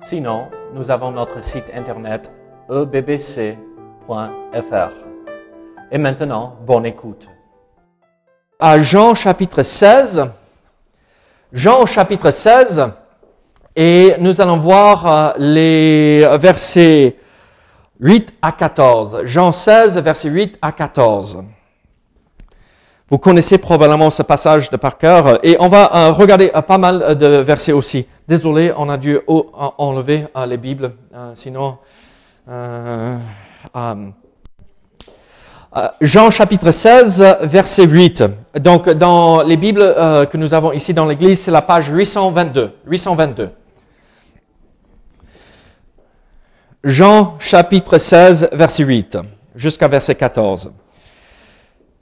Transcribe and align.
Sinon, 0.00 0.48
nous 0.74 0.90
avons 0.90 1.10
notre 1.10 1.42
site 1.42 1.64
internet 1.74 2.30
ebbc.fr. 2.70 3.56
Et 5.90 5.98
maintenant, 5.98 6.56
bonne 6.64 6.86
écoute. 6.86 7.28
À 8.60 8.78
Jean 8.78 9.14
chapitre 9.14 9.62
16, 9.62 10.26
Jean 11.52 11.84
chapitre 11.86 12.30
16, 12.30 12.90
et 13.74 14.16
nous 14.20 14.40
allons 14.40 14.56
voir 14.58 15.06
euh, 15.06 15.32
les 15.38 16.26
versets 16.38 17.16
8 18.00 18.34
à 18.40 18.52
14. 18.52 19.24
Jean 19.24 19.52
16, 19.52 19.98
versets 19.98 20.28
8 20.28 20.58
à 20.62 20.72
14. 20.72 21.44
Vous 23.10 23.16
connaissez 23.16 23.56
probablement 23.56 24.10
ce 24.10 24.22
passage 24.22 24.68
de 24.68 24.76
par 24.76 24.98
cœur 24.98 25.38
et 25.42 25.56
on 25.60 25.68
va 25.68 25.96
euh, 25.96 26.12
regarder 26.12 26.50
euh, 26.54 26.60
pas 26.60 26.76
mal 26.76 27.16
de 27.16 27.26
versets 27.38 27.72
aussi. 27.72 28.06
Désolé, 28.26 28.70
on 28.76 28.90
a 28.90 28.98
dû 28.98 29.18
enlever 29.26 30.26
euh, 30.36 30.44
les 30.44 30.58
Bibles, 30.58 30.92
sinon. 31.32 31.78
Jean 36.02 36.30
chapitre 36.30 36.70
16, 36.70 37.38
verset 37.42 37.86
8. 37.86 38.24
Donc 38.60 38.90
dans 38.90 39.42
les 39.42 39.56
Bibles 39.56 39.94
que 40.30 40.36
nous 40.36 40.52
avons 40.52 40.72
ici 40.72 40.92
dans 40.92 41.06
l'Église, 41.06 41.40
c'est 41.40 41.50
la 41.50 41.62
page 41.62 41.88
822. 41.88 42.72
822. 42.86 43.50
Jean 46.84 47.36
chapitre 47.38 47.96
16, 47.96 48.50
verset 48.52 48.84
8 48.84 49.18
jusqu'à 49.54 49.88
verset 49.88 50.14
14. 50.14 50.72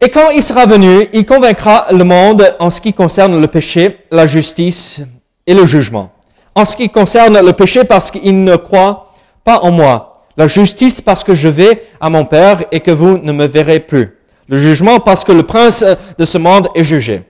Et 0.00 0.10
quand 0.10 0.30
il 0.30 0.42
sera 0.42 0.66
venu, 0.66 1.08
il 1.14 1.24
convaincra 1.24 1.86
le 1.90 2.04
monde 2.04 2.54
en 2.58 2.68
ce 2.68 2.82
qui 2.82 2.92
concerne 2.92 3.40
le 3.40 3.46
péché, 3.46 3.98
la 4.10 4.26
justice 4.26 5.02
et 5.46 5.54
le 5.54 5.64
jugement. 5.64 6.12
En 6.54 6.66
ce 6.66 6.76
qui 6.76 6.90
concerne 6.90 7.40
le 7.40 7.52
péché 7.54 7.84
parce 7.84 8.10
qu'il 8.10 8.44
ne 8.44 8.56
croit 8.56 9.12
pas 9.42 9.60
en 9.60 9.70
moi. 9.70 10.12
La 10.36 10.48
justice 10.48 11.00
parce 11.00 11.24
que 11.24 11.34
je 11.34 11.48
vais 11.48 11.84
à 11.98 12.10
mon 12.10 12.26
Père 12.26 12.64
et 12.70 12.80
que 12.80 12.90
vous 12.90 13.16
ne 13.16 13.32
me 13.32 13.46
verrez 13.46 13.80
plus. 13.80 14.18
Le 14.48 14.58
jugement 14.58 15.00
parce 15.00 15.24
que 15.24 15.32
le 15.32 15.44
prince 15.44 15.82
de 16.18 16.24
ce 16.26 16.36
monde 16.36 16.68
est 16.74 16.84
jugé. 16.84 17.22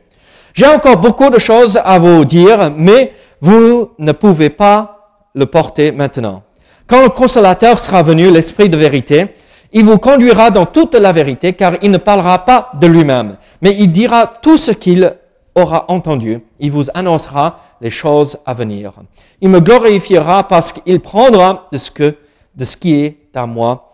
J'ai 0.52 0.66
encore 0.66 0.96
beaucoup 0.96 1.30
de 1.30 1.38
choses 1.38 1.80
à 1.84 1.98
vous 2.00 2.24
dire, 2.24 2.72
mais 2.76 3.12
vous 3.40 3.92
ne 3.98 4.12
pouvez 4.12 4.50
pas 4.50 5.12
le 5.34 5.46
porter 5.46 5.92
maintenant. 5.92 6.42
Quand 6.88 7.02
le 7.02 7.10
consolateur 7.10 7.78
sera 7.78 8.02
venu, 8.02 8.30
l'esprit 8.30 8.68
de 8.68 8.76
vérité, 8.76 9.28
il 9.72 9.84
vous 9.84 9.98
conduira 9.98 10.50
dans 10.50 10.66
toute 10.66 10.94
la 10.94 11.12
vérité, 11.12 11.52
car 11.52 11.74
il 11.82 11.90
ne 11.90 11.98
parlera 11.98 12.44
pas 12.44 12.70
de 12.80 12.86
lui-même, 12.86 13.36
mais 13.60 13.74
il 13.78 13.90
dira 13.92 14.26
tout 14.26 14.56
ce 14.56 14.70
qu'il 14.70 15.14
aura 15.54 15.86
entendu. 15.88 16.40
Il 16.60 16.70
vous 16.70 16.84
annoncera 16.94 17.60
les 17.80 17.90
choses 17.90 18.38
à 18.46 18.54
venir. 18.54 18.92
Il 19.40 19.48
me 19.48 19.60
glorifiera 19.60 20.46
parce 20.46 20.72
qu'il 20.72 21.00
prendra 21.00 21.66
de 21.72 21.78
ce, 21.78 21.90
que, 21.90 22.16
de 22.54 22.64
ce 22.64 22.76
qui 22.76 22.94
est 22.94 23.16
à 23.34 23.46
moi 23.46 23.92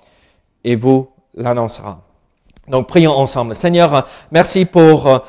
et 0.65 0.77
vous 0.77 1.09
l'annoncera. 1.35 2.01
Donc 2.69 2.87
prions 2.87 3.13
ensemble. 3.13 3.57
Seigneur, 3.57 4.07
merci 4.31 4.65
pour 4.65 5.23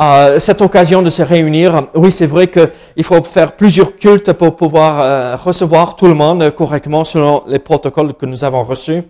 euh, 0.00 0.38
cette 0.38 0.62
occasion 0.62 1.02
de 1.02 1.10
se 1.10 1.22
réunir. 1.22 1.88
Oui, 1.94 2.10
c'est 2.10 2.26
vrai 2.26 2.48
qu'il 2.48 3.04
faut 3.04 3.22
faire 3.22 3.56
plusieurs 3.56 3.96
cultes 3.96 4.32
pour 4.32 4.56
pouvoir 4.56 5.00
euh, 5.00 5.36
recevoir 5.36 5.96
tout 5.96 6.06
le 6.06 6.14
monde 6.14 6.50
correctement 6.50 7.04
selon 7.04 7.42
les 7.46 7.58
protocoles 7.58 8.14
que 8.14 8.24
nous 8.24 8.44
avons 8.44 8.64
reçus. 8.64 9.02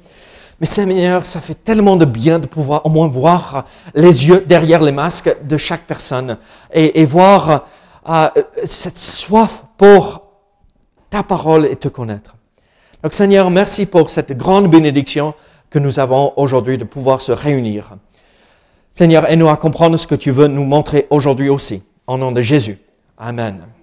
Mais 0.60 0.66
Seigneur, 0.66 1.24
ça 1.24 1.40
fait 1.40 1.54
tellement 1.54 1.96
de 1.96 2.04
bien 2.04 2.38
de 2.38 2.46
pouvoir 2.46 2.84
au 2.84 2.88
moins 2.88 3.06
voir 3.06 3.64
les 3.94 4.26
yeux 4.26 4.44
derrière 4.44 4.82
les 4.82 4.92
masques 4.92 5.34
de 5.44 5.56
chaque 5.56 5.82
personne 5.82 6.36
et, 6.72 7.04
voir 7.04 7.66
euh, 8.08 8.28
cette 8.64 8.98
soif 8.98 9.64
pour 9.76 10.22
ta 11.10 11.22
parole 11.22 11.66
et 11.66 11.76
te 11.76 11.88
connaître. 11.88 12.34
Donc 13.02 13.14
Seigneur, 13.14 13.50
merci 13.50 13.86
pour 13.86 14.10
cette 14.10 14.36
grande 14.36 14.68
bénédiction 14.68 15.34
que 15.70 15.78
nous 15.78 16.00
avons 16.00 16.32
aujourd'hui 16.36 16.76
de 16.76 16.84
pouvoir 16.84 17.20
se 17.20 17.30
réunir. 17.30 17.96
Seigneur, 18.90 19.30
aide-nous 19.30 19.48
à 19.48 19.56
comprendre 19.56 19.96
ce 19.96 20.08
que 20.08 20.16
tu 20.16 20.32
veux 20.32 20.48
nous 20.48 20.64
montrer 20.64 21.06
aujourd'hui 21.10 21.50
aussi. 21.50 21.82
Au 22.08 22.16
nom 22.16 22.32
de 22.32 22.40
Jésus. 22.40 22.78
Amen. 23.16 23.77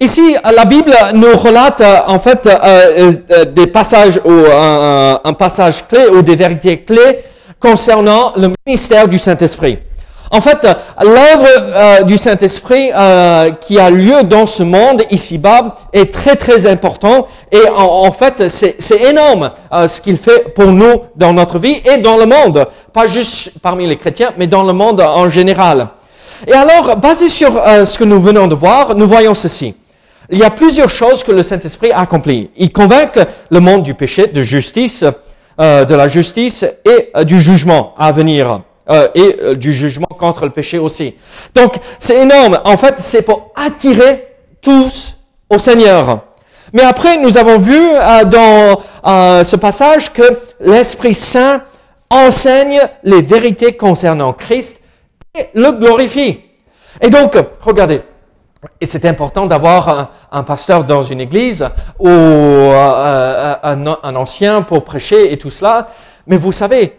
Ici, 0.00 0.36
la 0.54 0.64
Bible 0.64 0.94
nous 1.14 1.36
relate 1.36 1.80
euh, 1.80 1.98
en 2.06 2.20
fait 2.20 2.46
euh, 2.46 3.12
euh, 3.32 3.44
des 3.46 3.66
passages 3.66 4.20
ou 4.24 4.30
un, 4.30 5.32
passage 5.32 5.88
clé 5.88 6.06
ou 6.12 6.22
des 6.22 6.36
vérités 6.36 6.78
clés 6.82 7.18
concernant 7.58 8.32
le 8.36 8.52
ministère 8.64 9.08
du 9.08 9.18
Saint-Esprit. 9.18 9.78
En 10.30 10.40
fait, 10.40 10.68
l'œuvre 11.02 12.04
du 12.04 12.16
Saint-Esprit 12.18 12.90
qui 13.62 13.78
a 13.78 13.88
lieu 13.90 14.22
dans 14.24 14.44
ce 14.46 14.62
monde 14.62 15.02
ici-bas 15.10 15.74
est 15.92 16.12
très 16.12 16.36
très 16.36 16.66
important 16.66 17.26
et 17.50 17.62
en, 17.74 18.12
fait 18.12 18.46
c'est 18.48 18.76
énorme 19.08 19.52
ce 19.72 20.00
qu'il 20.02 20.18
fait 20.18 20.52
pour 20.54 20.66
nous 20.66 21.04
dans 21.16 21.32
notre 21.32 21.58
vie 21.58 21.80
et 21.90 21.96
dans 21.96 22.18
le 22.18 22.26
monde, 22.26 22.66
pas 22.92 23.06
juste 23.06 23.52
parmi 23.62 23.86
les 23.86 23.96
chrétiens, 23.96 24.32
mais 24.36 24.46
dans 24.46 24.64
le 24.64 24.74
monde 24.74 25.00
en 25.00 25.30
général. 25.30 25.88
Et 26.46 26.52
alors, 26.52 26.96
basé 26.96 27.30
sur 27.30 27.52
ce 27.86 27.98
que 27.98 28.04
nous 28.04 28.20
venons 28.20 28.48
de 28.48 28.54
voir, 28.54 28.94
nous 28.94 29.06
voyons 29.06 29.34
ceci. 29.34 29.74
Il 30.30 30.38
y 30.38 30.44
a 30.44 30.50
plusieurs 30.50 30.90
choses 30.90 31.24
que 31.24 31.32
le 31.32 31.42
Saint-Esprit 31.42 31.90
a 31.90 32.00
accomplies. 32.00 32.50
Il 32.56 32.70
convainc 32.70 33.18
le 33.50 33.60
monde 33.60 33.82
du 33.82 33.94
péché, 33.94 34.26
de 34.26 34.42
justice, 34.42 35.04
euh, 35.58 35.84
de 35.84 35.94
la 35.94 36.06
justice 36.06 36.64
et 36.84 37.10
euh, 37.16 37.24
du 37.24 37.40
jugement 37.40 37.94
à 37.98 38.12
venir. 38.12 38.60
Euh, 38.90 39.08
et 39.14 39.56
du 39.56 39.74
jugement 39.74 40.06
contre 40.06 40.44
le 40.44 40.50
péché 40.50 40.78
aussi. 40.78 41.14
Donc, 41.54 41.74
c'est 41.98 42.22
énorme. 42.22 42.58
En 42.64 42.78
fait, 42.78 42.98
c'est 42.98 43.20
pour 43.20 43.52
attirer 43.54 44.28
tous 44.62 45.16
au 45.50 45.58
Seigneur. 45.58 46.22
Mais 46.72 46.82
après, 46.82 47.18
nous 47.18 47.36
avons 47.36 47.58
vu 47.58 47.78
dans 48.26 48.80
ce 49.44 49.56
passage 49.56 50.10
que 50.12 50.40
l'Esprit 50.60 51.12
Saint 51.12 51.62
enseigne 52.08 52.80
les 53.04 53.20
vérités 53.20 53.76
concernant 53.76 54.32
Christ 54.32 54.80
et 55.34 55.48
le 55.54 55.72
glorifie. 55.72 56.40
Et 57.02 57.10
donc, 57.10 57.36
regardez, 57.60 58.00
et 58.80 58.86
c'est 58.86 59.04
important 59.04 59.46
d'avoir 59.46 60.10
un, 60.32 60.42
pasteur 60.42 60.84
dans 60.84 61.02
une 61.02 61.20
église 61.20 61.68
ou 61.98 62.08
euh, 62.08 62.72
euh, 62.72 63.54
un, 63.62 64.16
ancien 64.16 64.62
pour 64.62 64.84
prêcher 64.84 65.32
et 65.32 65.36
tout 65.36 65.50
cela. 65.50 65.88
Mais 66.26 66.36
vous 66.36 66.52
savez, 66.52 66.96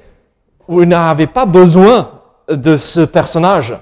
vous 0.68 0.86
n'avez 0.86 1.28
pas 1.28 1.46
besoin 1.46 2.12
de 2.50 2.78
ce 2.78 3.02
personnage. 3.02 3.78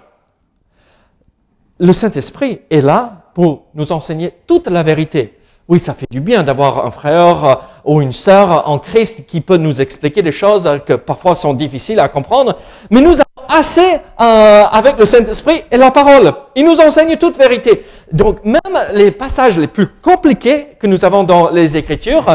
Le 1.80 1.94
Saint-Esprit 1.94 2.62
est 2.70 2.82
là 2.82 3.32
pour 3.36 3.66
nous 3.76 3.92
enseigner 3.92 4.34
toute 4.48 4.68
la 4.68 4.82
vérité. 4.82 5.38
Oui, 5.70 5.80
ça 5.80 5.94
fait 5.94 6.08
du 6.10 6.22
bien 6.22 6.44
d'avoir 6.44 6.86
un 6.86 6.92
frère 6.92 7.60
ou 7.84 8.02
une 8.02 8.14
sœur 8.14 8.70
en 8.70 8.80
Christ 8.80 9.26
qui 9.28 9.42
peut 9.42 9.58
nous 9.58 9.82
expliquer 9.82 10.22
des 10.22 10.32
choses 10.32 10.70
que 10.86 10.94
parfois 10.94 11.36
sont 11.36 11.54
difficiles 11.54 12.00
à 12.00 12.08
comprendre, 12.08 12.56
mais 12.90 13.02
nous 13.02 13.18
assez 13.50 13.82
euh, 13.82 14.64
avec 14.72 14.98
le 14.98 15.06
Saint-Esprit 15.06 15.62
et 15.70 15.78
la 15.78 15.92
parole. 15.92 16.34
Il 16.56 16.66
nous 16.66 16.80
enseigne 16.80 17.18
toute 17.18 17.38
vérité. 17.38 17.86
Donc 18.12 18.46
même 18.46 18.62
les 18.94 19.12
passages 19.12 19.58
les 19.58 19.68
plus 19.68 19.88
compliqués 19.88 20.68
que 20.80 20.88
nous 20.88 21.04
avons 21.04 21.24
dans 21.24 21.50
les 21.50 21.76
Écritures, 21.76 22.26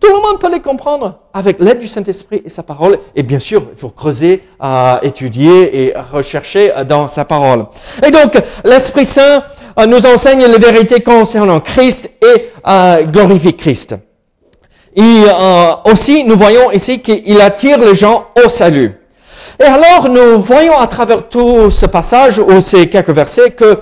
tout 0.00 0.08
le 0.08 0.20
monde 0.22 0.40
peut 0.40 0.50
les 0.50 0.60
comprendre 0.60 1.20
avec 1.32 1.58
l'aide 1.58 1.80
du 1.80 1.86
Saint-Esprit 1.86 2.42
et 2.44 2.48
sa 2.48 2.62
parole. 2.62 2.98
Et 3.14 3.22
bien 3.22 3.38
sûr, 3.38 3.64
il 3.72 3.78
faut 3.78 3.88
creuser, 3.88 4.44
euh, 4.62 4.98
étudier 5.02 5.84
et 5.84 5.94
rechercher 6.12 6.72
dans 6.86 7.08
sa 7.08 7.24
parole. 7.24 7.66
Et 8.06 8.10
donc, 8.10 8.38
l'Esprit 8.64 9.04
Saint 9.06 9.42
euh, 9.78 9.86
nous 9.86 10.06
enseigne 10.06 10.44
les 10.46 10.58
vérités 10.58 11.00
concernant 11.00 11.60
Christ 11.60 12.10
et 12.22 12.50
euh, 12.66 13.02
glorifie 13.04 13.54
Christ. 13.54 13.94
Et 14.94 15.02
euh, 15.02 15.72
aussi, 15.84 16.24
nous 16.24 16.36
voyons 16.36 16.70
ici 16.70 17.00
qu'il 17.00 17.40
attire 17.40 17.78
les 17.78 17.94
gens 17.94 18.28
au 18.42 18.48
salut. 18.48 18.94
Et 19.60 19.64
alors, 19.64 20.08
nous 20.08 20.40
voyons 20.40 20.78
à 20.78 20.86
travers 20.86 21.28
tout 21.28 21.70
ce 21.70 21.86
passage 21.86 22.38
ou 22.38 22.60
ces 22.60 22.88
quelques 22.88 23.10
versets 23.10 23.50
que 23.50 23.80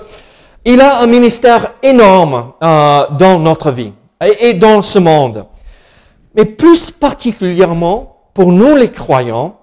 il 0.65 0.81
a 0.81 0.99
un 0.99 1.05
ministère 1.05 1.73
énorme 1.83 2.53
dans 2.59 3.39
notre 3.39 3.71
vie 3.71 3.93
et, 4.39 4.55
dans 4.55 4.81
ce 4.81 4.97
monde. 4.97 5.45
Mais 6.33 6.45
plus 6.45 6.89
particulièrement 6.89 8.17
pour 8.33 8.51
nous 8.51 8.75
les 8.75 8.89
croyants, 8.89 9.57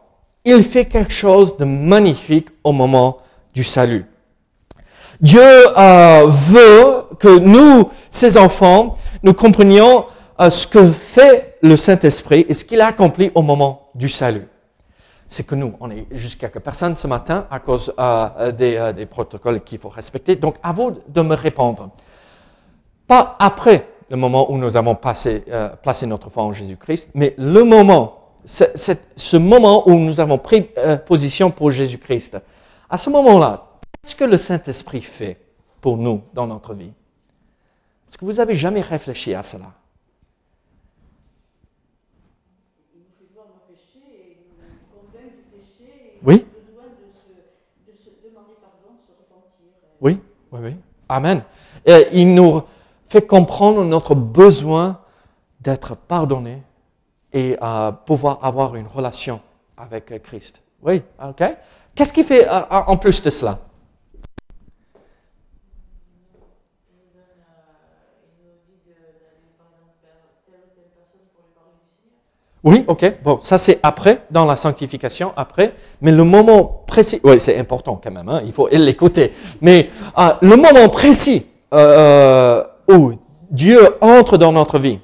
il 0.45 0.63
fait 0.63 0.85
quelque 0.85 1.13
chose 1.13 1.57
de 1.57 1.65
magnifique 1.65 2.49
au 2.63 2.71
moment 2.73 3.19
du 3.53 3.65
salut. 3.65 4.07
Dieu 5.23 5.41
euh, 5.41 6.27
veut 6.27 7.05
que 7.19 7.39
nous, 7.39 7.91
ses 8.11 8.37
enfants, 8.37 8.97
nous 9.23 9.33
comprenions 9.35 10.07
euh, 10.41 10.51
ce 10.51 10.67
que 10.67 10.91
fait 10.91 11.59
le 11.63 11.77
Saint-Esprit 11.77 12.45
et 12.49 12.55
ce 12.55 12.65
qu'il 12.65 12.81
a 12.81 12.89
accompli 12.89 13.31
au 13.35 13.43
moment 13.43 13.91
du 13.95 14.09
salut. 14.09 14.49
C'est 15.29 15.47
que 15.47 15.55
nous, 15.55 15.75
on 15.81 15.91
est 15.91 16.07
juste 16.11 16.41
quelques 16.41 16.59
personnes 16.59 16.97
ce 16.97 17.07
matin 17.07 17.47
à 17.51 17.61
cause 17.61 17.95
euh, 17.99 18.51
des, 18.51 18.77
euh, 18.77 18.93
des, 18.93 19.07
protocoles 19.07 19.61
qu'il 19.61 19.79
faut 19.79 19.89
respecter. 19.89 20.35
Donc, 20.35 20.57
à 20.63 20.73
vous 20.73 20.99
de 21.07 21.21
me 21.23 21.35
répondre. 21.35 21.91
Pas 23.07 23.37
après 23.39 23.87
le 24.11 24.17
moment 24.17 24.51
où 24.51 24.59
nous 24.59 24.77
avons 24.77 24.95
passé, 24.95 25.45
placé 25.83 26.07
notre 26.07 26.29
foi 26.29 26.43
en 26.43 26.53
Jésus-Christ, 26.53 27.11
mais 27.15 27.35
le 27.39 27.65
moment, 27.65 28.33
ce 28.45 29.37
moment 29.39 29.89
où 29.89 29.95
nous 29.95 30.21
avons 30.21 30.37
pris 30.37 30.69
position 31.07 31.51
pour 31.51 31.71
Jésus-Christ. 31.71 32.37
À 32.91 32.99
ce 32.99 33.09
moment-là, 33.09 33.72
qu'est-ce 34.03 34.17
que 34.17 34.25
le 34.25 34.37
Saint-Esprit 34.37 35.01
fait 35.01 35.41
pour 35.81 35.97
nous 35.97 36.23
dans 36.35 36.47
notre 36.47 36.75
vie? 36.75 36.93
Est-ce 38.09 38.19
que 38.19 38.25
vous 38.25 38.41
avez 38.41 38.55
jamais 38.55 38.83
réfléchi 38.83 39.33
à 39.33 39.43
cela? 39.43 39.73
Oui? 46.23 46.45
Oui, 50.01 50.21
oui, 50.51 50.61
oui. 50.63 50.77
Amen. 51.09 51.43
Il 51.87 52.35
nous 52.35 52.63
fait 53.07 53.27
comprendre 53.27 53.83
notre 53.85 54.15
besoin 54.15 55.01
d'être 55.61 55.95
pardonné 55.95 56.63
et 57.33 57.57
euh, 57.63 57.93
pouvoir 57.93 58.45
avoir 58.45 58.75
une 58.77 58.87
relation 58.87 59.41
avec 59.77 60.23
Christ. 60.23 60.61
Oui, 60.83 61.03
ok? 61.23 61.43
Qu'est-ce 61.95 62.13
qu'il 62.13 62.25
fait 62.25 62.47
euh, 62.47 62.63
en 62.71 62.97
plus 62.97 63.23
de 63.23 63.31
cela? 63.31 63.59
Oui, 72.65 72.85
ok. 72.87 73.15
Bon, 73.25 73.41
ça 73.43 73.59
c'est 73.59 73.81
après, 73.83 74.23
dans 74.31 74.45
la 74.45 74.55
sanctification, 74.55 75.33
après. 75.37 75.75
Mais 76.01 76.13
le 76.13 76.23
moment 76.23 76.85
précis, 76.87 77.21
oui, 77.25 77.41
c'est 77.41 77.59
important 77.59 78.01
quand 78.03 78.13
même, 78.13 78.29
hein, 78.29 78.41
il 78.45 78.53
faut 78.53 78.69
l'écouter. 78.71 79.33
Mais 79.61 79.91
euh, 80.17 80.33
le 80.41 80.57
moment 80.57 80.89
précis 80.89 81.47
euh, 81.75 82.63
euh, 82.89 82.97
où 82.97 83.13
Dieu 83.51 83.81
entre 84.01 84.37
dans 84.37 84.53
notre 84.53 84.79
vie. 84.79 85.01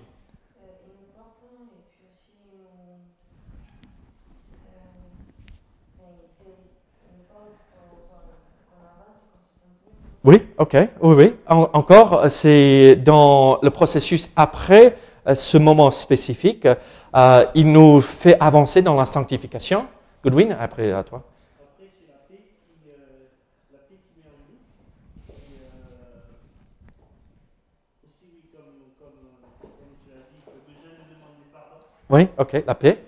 Oui, 10.25 10.43
ok, 10.59 10.77
oui, 11.01 11.15
oui. 11.17 11.35
encore, 11.49 12.27
c'est 12.29 12.97
dans 12.97 13.59
le 13.63 13.71
processus 13.71 14.29
après 14.37 14.97
ce 15.35 15.59
moment 15.59 15.91
spécifique 15.91 16.67
euh, 17.17 17.47
il 17.55 17.73
nous 17.73 18.01
fait 18.01 18.39
avancer 18.41 18.83
dans 18.83 18.95
la 18.95 19.07
sanctification. 19.07 19.87
Goodwin, 20.23 20.57
après 20.59 20.93
à 20.93 21.03
toi. 21.03 21.25
Oui, 32.11 32.27
ok, 32.39 32.63
la 32.67 32.75
paix. 32.75 33.05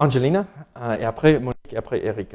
Angelina, 0.00 0.46
euh, 0.76 0.96
et 0.96 1.04
après 1.04 1.38
Monique, 1.38 1.72
et 1.72 1.76
après 1.76 2.04
Eric. 2.04 2.34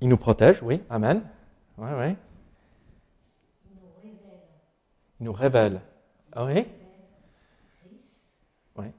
Il 0.00 0.08
nous 0.08 0.16
protège, 0.16 0.62
oui, 0.62 0.82
Amen. 0.88 1.22
Oui, 1.76 1.88
oui. 1.98 2.16
Il 5.20 5.26
nous 5.26 5.32
révèle. 5.32 5.80
Il 6.34 6.38
nous 6.38 6.44
révèle. 6.46 6.66
Ah 6.66 6.72
oui. 8.76 8.92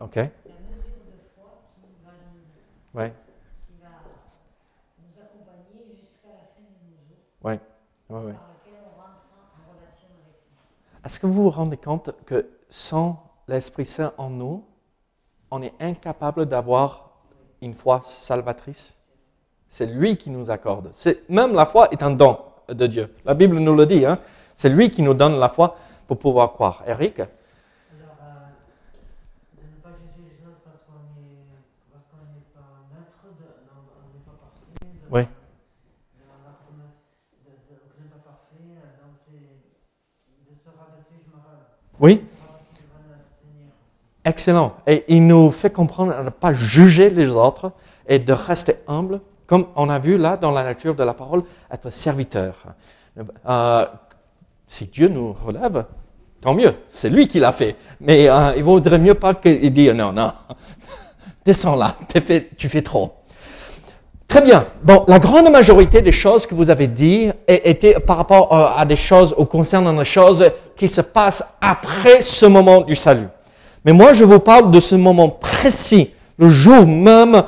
OK. 0.00 0.14
La 0.14 0.22
mesure 0.22 1.02
de 1.06 1.18
foi 1.34 1.60
qui 1.74 1.82
va 2.04 2.12
nous, 2.32 3.00
ouais. 3.00 3.12
qui 3.66 3.74
va 3.82 3.88
nous 4.98 5.20
accompagner 5.20 5.96
jusqu'à 6.00 6.28
la 6.28 6.46
fin 6.54 6.62
de 6.62 6.68
nos 6.88 6.96
jours. 7.04 7.18
Oui. 7.42 7.58
Ouais, 8.08 8.24
ouais. 8.24 8.34
On. 8.34 8.58
Est-ce 11.04 11.18
que 11.18 11.26
vous 11.26 11.42
vous 11.42 11.50
rendez 11.50 11.76
compte 11.76 12.10
que 12.24 12.48
sans 12.68 13.22
l'Esprit 13.48 13.86
Saint 13.86 14.12
en 14.18 14.30
nous, 14.30 14.64
on 15.50 15.62
est 15.62 15.74
incapable 15.80 16.46
d'avoir 16.46 17.24
une 17.60 17.74
foi 17.74 18.00
salvatrice? 18.02 18.97
C'est 19.68 19.86
lui 19.86 20.16
qui 20.16 20.30
nous 20.30 20.50
accorde. 20.50 20.90
Même 21.28 21.54
la 21.54 21.66
foi 21.66 21.88
est 21.92 22.02
un 22.02 22.10
don 22.10 22.38
de 22.68 22.86
Dieu. 22.86 23.14
La 23.24 23.34
Bible 23.34 23.58
nous 23.58 23.74
le 23.74 23.86
dit. 23.86 24.04
Hein? 24.04 24.18
C'est 24.54 24.68
lui 24.68 24.90
qui 24.90 25.02
nous 25.02 25.14
donne 25.14 25.38
la 25.38 25.48
foi 25.48 25.76
pour 26.06 26.18
pouvoir 26.18 26.52
croire. 26.52 26.82
Eric? 26.86 27.20
Oui. 35.10 35.22
Oui. 42.00 42.24
Excellent. 44.24 44.74
Et 44.86 45.04
il 45.08 45.26
nous 45.26 45.50
fait 45.50 45.70
comprendre 45.70 46.12
à 46.12 46.22
ne 46.22 46.30
pas 46.30 46.52
juger 46.52 47.10
les 47.10 47.28
autres 47.28 47.72
et 48.06 48.18
de 48.18 48.32
rester 48.32 48.74
humble, 48.86 49.20
comme 49.48 49.66
on 49.74 49.88
a 49.88 49.98
vu 49.98 50.16
là 50.18 50.36
dans 50.36 50.52
la 50.52 50.62
lecture 50.62 50.94
de 50.94 51.02
la 51.02 51.14
parole, 51.14 51.42
être 51.72 51.90
serviteur. 51.90 52.54
Euh, 53.48 53.86
si 54.66 54.84
Dieu 54.86 55.08
nous 55.08 55.32
relève, 55.44 55.86
tant 56.40 56.54
mieux, 56.54 56.74
c'est 56.88 57.08
lui 57.08 57.26
qui 57.26 57.40
l'a 57.40 57.52
fait. 57.52 57.74
Mais 58.00 58.28
euh, 58.28 58.52
il 58.56 58.62
vaudrait 58.62 58.98
mieux 58.98 59.14
pas 59.14 59.34
qu'il 59.34 59.72
dise 59.72 59.92
non, 59.92 60.12
non, 60.12 60.32
descends 61.44 61.76
là, 61.76 61.96
tu 62.56 62.68
fais 62.68 62.82
trop. 62.82 63.14
Très 64.28 64.42
bien. 64.42 64.66
Bon, 64.82 65.04
la 65.08 65.18
grande 65.18 65.50
majorité 65.50 66.02
des 66.02 66.12
choses 66.12 66.44
que 66.44 66.54
vous 66.54 66.68
avez 66.68 66.86
dit 66.86 67.30
étaient 67.46 67.98
par 67.98 68.18
rapport 68.18 68.52
euh, 68.52 68.76
à 68.76 68.84
des 68.84 68.94
choses 68.94 69.34
ou 69.38 69.46
concernant 69.46 69.94
des 69.94 70.04
choses 70.04 70.44
qui 70.76 70.86
se 70.86 71.00
passent 71.00 71.42
après 71.62 72.20
ce 72.20 72.44
moment 72.44 72.82
du 72.82 72.94
salut. 72.94 73.28
Mais 73.86 73.94
moi, 73.94 74.12
je 74.12 74.24
vous 74.24 74.40
parle 74.40 74.70
de 74.70 74.80
ce 74.80 74.94
moment 74.94 75.30
précis, 75.30 76.12
le 76.38 76.48
jour 76.48 76.86
même, 76.86 77.42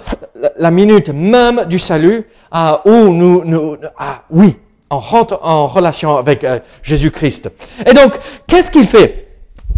la 0.56 0.70
minute 0.70 1.08
même 1.08 1.64
du 1.64 1.78
salut, 1.78 2.26
euh, 2.54 2.76
où 2.84 3.12
nous, 3.12 3.44
nous 3.44 3.76
ah, 3.98 4.22
oui, 4.30 4.56
on 4.90 4.98
rentre 4.98 5.38
en 5.42 5.66
relation 5.66 6.16
avec 6.16 6.44
euh, 6.44 6.58
Jésus-Christ. 6.82 7.50
Et 7.86 7.94
donc, 7.94 8.18
qu'est-ce 8.46 8.70
qu'il 8.70 8.86
fait? 8.86 9.28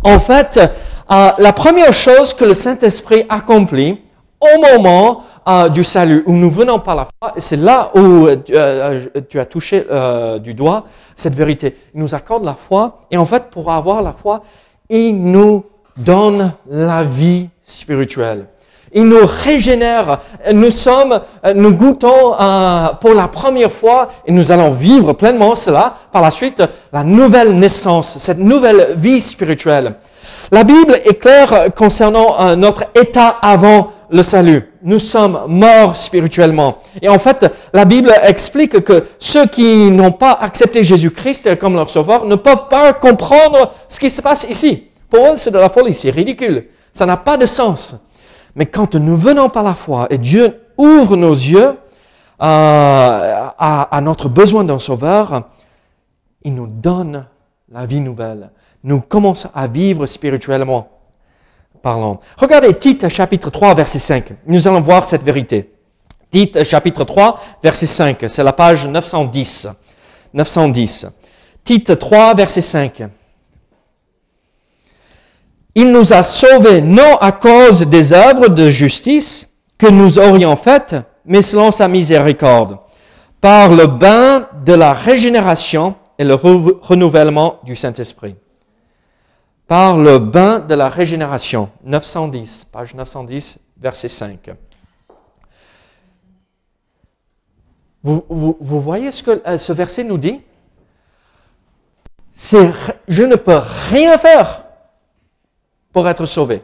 En 0.03 0.19
fait, 0.19 0.59
la 1.09 1.53
première 1.53 1.93
chose 1.93 2.35
que 2.35 2.45
le 2.45 2.55
Saint-Esprit 2.55 3.25
accomplit 3.29 4.01
au 4.43 4.61
moment 4.61 5.23
euh, 5.49 5.69
du 5.69 5.85
salut, 5.85 6.23
où 6.27 6.33
nous 6.35 6.51
venons 6.51 6.79
par 6.79 6.95
la 6.95 7.09
foi, 7.19 7.35
c'est 7.37 7.57
là 7.57 7.91
où 7.95 8.27
euh, 8.27 8.37
euh, 8.51 9.07
tu 9.29 9.41
as 9.41 9.47
touché 9.47 9.85
du 10.41 10.55
doigt 10.55 10.85
cette 11.17 11.35
vérité. 11.35 11.77
Il 11.95 12.01
nous 12.01 12.15
accorde 12.15 12.45
la 12.45 12.55
foi, 12.55 13.01
et 13.11 13.17
en 13.17 13.25
fait, 13.25 13.51
pour 13.51 13.71
avoir 13.73 14.03
la 14.03 14.13
foi, 14.13 14.43
il 14.89 15.15
nous 15.15 15.65
donne 15.97 16.53
la 16.67 17.03
vie 17.03 17.49
spirituelle. 17.63 18.47
Il 18.95 19.05
nous 19.05 19.27
régénère. 19.45 20.21
Nous 20.53 20.71
sommes, 20.71 21.21
nous 21.55 21.75
goûtons 21.75 22.35
pour 23.01 23.15
la 23.15 23.29
première 23.29 23.73
fois, 23.73 24.09
et 24.27 24.33
nous 24.33 24.53
allons 24.53 24.71
vivre 24.71 25.13
pleinement 25.15 25.55
cela 25.55 25.97
par 26.13 26.23
la 26.23 26.31
suite, 26.31 26.63
la 26.93 27.05
nouvelle 27.05 27.59
naissance, 27.59 28.19
cette 28.19 28.39
nouvelle 28.39 28.95
vie 28.97 29.21
spirituelle. 29.21 29.95
La 30.51 30.65
Bible 30.65 30.97
est 31.05 31.19
claire 31.19 31.69
concernant 31.75 32.55
notre 32.57 32.85
état 32.95 33.39
avant 33.41 33.93
le 34.11 34.23
salut. 34.23 34.69
Nous 34.83 34.99
sommes 34.99 35.41
morts 35.47 35.97
spirituellement. 35.97 36.79
Et 37.01 37.09
en 37.09 37.19
fait, 37.19 37.51
la 37.73 37.87
Bible 37.87 38.13
explique 38.23 38.85
que 38.85 39.07
ceux 39.19 39.47
qui 39.47 39.91
n'ont 39.91 40.13
pas 40.13 40.33
accepté 40.33 40.85
Jésus-Christ 40.85 41.59
comme 41.59 41.77
leur 41.77 41.89
sauveur 41.89 42.27
ne 42.27 42.35
peuvent 42.35 42.69
pas 42.69 42.93
comprendre 42.93 43.73
ce 43.89 43.99
qui 43.99 44.11
se 44.11 44.21
passe 44.21 44.47
ici. 44.51 44.89
Pour 45.09 45.29
eux, 45.29 45.37
c'est 45.37 45.51
de 45.51 45.59
la 45.59 45.71
folie, 45.71 45.95
c'est 45.95 46.11
ridicule. 46.11 46.67
Ça 46.93 47.07
n'a 47.07 47.17
pas 47.17 47.39
de 47.39 47.47
sens. 47.47 47.97
Mais 48.55 48.67
quand 48.67 48.95
nous 48.95 49.17
venons 49.17 49.49
par 49.49 49.63
la 49.63 49.75
foi 49.75 50.07
et 50.11 50.19
Dieu 50.19 50.61
ouvre 50.77 51.17
nos 51.17 51.33
yeux 51.33 51.69
euh, 51.69 51.77
à, 52.41 53.89
à 53.91 54.01
notre 54.01 54.29
besoin 54.29 54.65
d'un 54.65 54.79
sauveur, 54.79 55.49
il 56.43 56.55
nous 56.55 56.67
donne 56.67 57.27
la 57.71 57.87
vie 57.87 58.01
nouvelle. 58.01 58.51
Nous 58.85 59.01
commençons 59.01 59.51
à 59.55 59.67
vivre 59.67 60.07
spirituellement 60.07 60.89
parlons. 61.83 62.21
Regardez 62.39 62.79
Tite 62.79 63.09
chapitre 63.09 63.51
3 63.51 63.75
verset 63.75 63.99
5. 63.99 64.33
Nous 64.47 64.67
allons 64.67 64.81
voir 64.81 65.05
cette 65.05 65.23
vérité. 65.23 65.73
Tite 66.31 66.63
chapitre 66.63 67.05
3 67.05 67.39
verset 67.63 67.87
5. 67.87 68.25
C'est 68.29 68.45
la 68.45 68.53
page 68.53 68.87
910. 68.87 69.69
910. 70.33 71.07
Tite 71.65 71.99
3 71.99 72.35
verset 72.35 72.61
5. 72.61 73.03
Il 75.75 75.91
nous 75.91 76.13
a 76.13 76.23
sauvés 76.23 76.83
non 76.83 77.17
à 77.17 77.33
cause 77.33 77.87
des 77.87 78.13
œuvres 78.13 78.49
de 78.49 78.69
justice 78.69 79.49
que 79.79 79.87
nous 79.87 80.19
aurions 80.19 80.57
faites, 80.57 80.97
mais 81.25 81.43
selon 81.43 81.71
sa 81.71 81.89
miséricorde, 81.89 82.79
par 83.41 83.71
le 83.71 83.87
bain 83.87 84.49
de 84.65 84.75
la 84.75 84.93
régénération 84.93 85.97
et 86.19 86.25
le 86.25 86.35
renouvellement 86.35 87.59
du 87.65 87.75
Saint-Esprit. 87.75 88.37
Par 89.67 89.97
le 89.97 90.19
bain 90.19 90.61
de 90.61 90.75
la 90.75 90.89
régénération, 90.89 91.71
910, 91.85 92.67
page 92.71 92.95
910, 92.95 93.59
verset 93.81 94.09
5. 94.09 94.51
Vous, 98.05 98.25
vous, 98.29 98.81
voyez 98.81 99.13
ce 99.13 99.23
que 99.23 99.43
euh, 99.47 99.57
ce 99.57 99.73
verset 99.73 100.03
nous 100.03 100.19
dit? 100.19 100.41
C'est 102.33 102.71
je 103.07 103.23
ne 103.23 103.37
peux 103.37 103.61
rien 103.91 104.19
faire 104.19 104.62
pour 105.93 106.09
être 106.09 106.27
sauvé. 106.27 106.63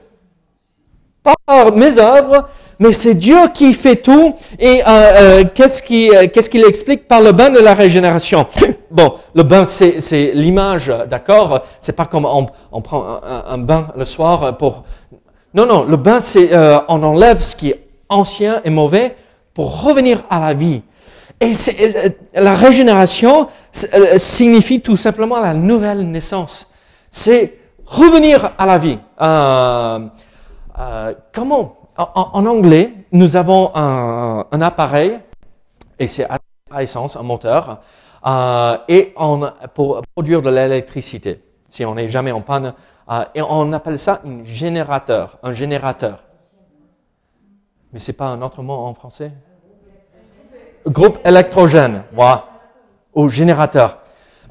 Par 1.23 1.73
mes 1.75 1.99
œuvres, 1.99 2.49
mais 2.78 2.92
c'est 2.92 3.14
Dieu 3.14 3.37
qui 3.52 3.75
fait 3.75 3.97
tout. 3.97 4.37
Et 4.58 4.82
euh, 4.82 4.85
euh, 4.87 5.44
qu'est-ce 5.54 5.82
qu'il 5.82 6.30
qu'est-ce 6.30 6.49
qu'il 6.49 6.64
explique 6.64 7.08
par 7.08 7.20
le 7.20 7.32
bain 7.32 7.50
de 7.50 7.58
la 7.58 7.75
régénération? 7.75 8.47
Bon, 8.90 9.16
le 9.35 9.42
bain, 9.42 9.66
c'est 9.66 10.30
l'image, 10.32 10.90
d'accord? 11.11 11.61
C'est 11.82 11.94
pas 11.94 12.06
comme 12.06 12.25
on, 12.25 12.47
on 12.73 12.80
prend 12.80 13.20
un, 13.23 13.44
un, 13.47 13.58
bain 13.58 13.88
le 13.94 14.06
soir 14.06 14.56
pour... 14.56 14.85
Non, 15.52 15.66
non, 15.66 15.85
le 15.85 15.99
bain, 15.99 16.20
c'est 16.20 16.49
on 16.88 17.02
enlève 17.02 17.42
ce 17.42 17.54
qui 17.54 17.68
est 17.68 17.87
ancien 18.08 18.62
et 18.64 18.70
mauvais 18.70 19.14
pour 19.52 19.82
revenir 19.82 20.25
à 20.30 20.40
la 20.40 20.54
vie. 20.54 20.80
Et 21.40 21.52
euh, 21.52 22.08
la 22.35 22.54
régénération 22.54 23.49
euh, 23.94 24.18
signifie 24.18 24.80
tout 24.80 24.97
simplement 24.97 25.40
la 25.40 25.54
nouvelle 25.54 26.11
naissance. 26.11 26.68
C'est 27.11 27.58
revenir 27.88 28.52
à 28.59 28.66
la 28.66 28.78
vie. 28.78 28.99
Euh, 29.21 30.09
euh, 30.78 31.14
comment 31.33 31.76
en, 31.97 32.30
en, 32.33 32.47
anglais, 32.47 32.92
nous 33.11 33.37
avons 33.37 33.73
un, 33.75 34.47
un 34.50 34.61
appareil, 34.61 35.18
et 35.99 36.07
c'est 36.07 36.26
à 36.71 36.83
essence, 36.83 37.16
un 37.16 37.23
moteur, 37.23 37.80
euh, 38.26 38.76
et 38.88 39.12
on, 39.16 39.50
pour 39.75 40.02
produire 40.14 40.42
de 40.42 40.50
l'électricité, 40.50 41.42
si 41.68 41.85
on 41.85 41.95
n'est 41.95 42.09
jamais 42.09 42.30
en 42.30 42.42
panne, 42.42 42.75
euh, 43.11 43.25
et 43.35 43.42
on 43.42 43.73
appelle 43.73 43.99
ça 43.99 44.21
un 44.25 44.45
générateur, 44.45 45.38
un 45.42 45.52
générateur. 45.52 46.25
Mais 47.92 47.99
c'est 47.99 48.12
pas 48.12 48.26
un 48.26 48.42
autre 48.42 48.62
mot 48.62 48.75
en 48.75 48.92
français? 48.95 49.33
Groupe 50.87 51.18
électrogène, 51.25 52.02
voilà, 52.12 52.45
ou 53.14 53.28
générateur. 53.28 53.99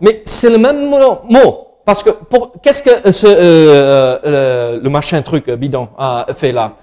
Mais 0.02 0.24
c'est 0.26 0.50
le 0.50 0.58
même 0.58 0.90
mot. 0.90 1.67
Parce 1.88 2.04
que 2.04 2.10
qu'est-ce 2.62 2.84
que 2.84 3.12
ce, 3.14 3.26
euh, 3.26 4.20
euh, 4.26 4.80
le, 4.84 4.90
machin 4.90 5.22
truc 5.22 5.50
bidon 5.50 5.88
a 5.98 6.26
fait 6.38 6.52
là? 6.52 6.74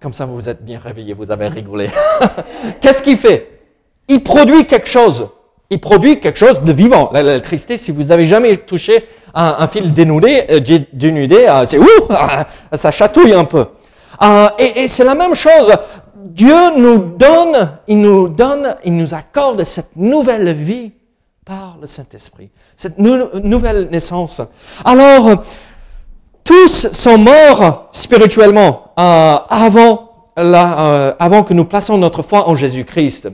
Comme 0.00 0.12
ça, 0.12 0.26
vous 0.26 0.34
vous 0.34 0.48
êtes 0.48 0.64
bien 0.64 0.80
réveillé, 0.80 1.14
vous 1.14 1.30
avez 1.30 1.46
rigolé. 1.46 1.88
qu'est-ce 2.80 3.00
qu'il 3.00 3.16
fait? 3.16 3.60
Il 4.08 4.24
produit 4.24 4.66
quelque 4.66 4.88
chose. 4.88 5.28
Il 5.70 5.78
produit 5.80 6.18
quelque 6.18 6.36
chose 6.36 6.62
de 6.62 6.72
vivant. 6.72 7.12
L'électricité, 7.14 7.76
si 7.76 7.92
vous 7.92 8.10
avez 8.10 8.26
jamais 8.26 8.56
touché 8.56 9.06
un, 9.32 9.68
fil 9.68 9.92
dénudé, 9.92 10.44
euh, 10.50 10.80
dénudé, 10.92 11.46
c'est 11.66 11.78
ouh, 11.78 12.08
ça 12.72 12.90
chatouille 12.90 13.34
un 13.34 13.44
peu. 13.44 13.66
et, 14.58 14.82
et 14.82 14.88
c'est 14.88 15.04
la 15.04 15.14
même 15.14 15.36
chose 15.36 15.70
Dieu 16.24 16.76
nous 16.76 16.98
donne, 17.16 17.78
il 17.86 18.00
nous 18.00 18.28
donne, 18.28 18.74
il 18.84 18.96
nous 18.96 19.14
accorde 19.14 19.62
cette 19.62 19.94
nouvelle 19.94 20.52
vie 20.54 20.90
par 21.44 21.76
le 21.80 21.86
Saint-Esprit, 21.86 22.50
cette 22.76 22.98
nouvelle 22.98 23.88
naissance. 23.90 24.40
Alors, 24.84 25.44
tous 26.44 26.88
sont 26.92 27.18
morts 27.18 27.88
spirituellement 27.92 28.92
euh, 28.98 29.36
avant, 29.48 30.30
euh, 30.38 31.12
avant 31.18 31.42
que 31.42 31.52
nous 31.52 31.64
placions 31.64 31.98
notre 31.98 32.22
foi 32.22 32.48
en 32.48 32.54
Jésus-Christ. 32.54 33.28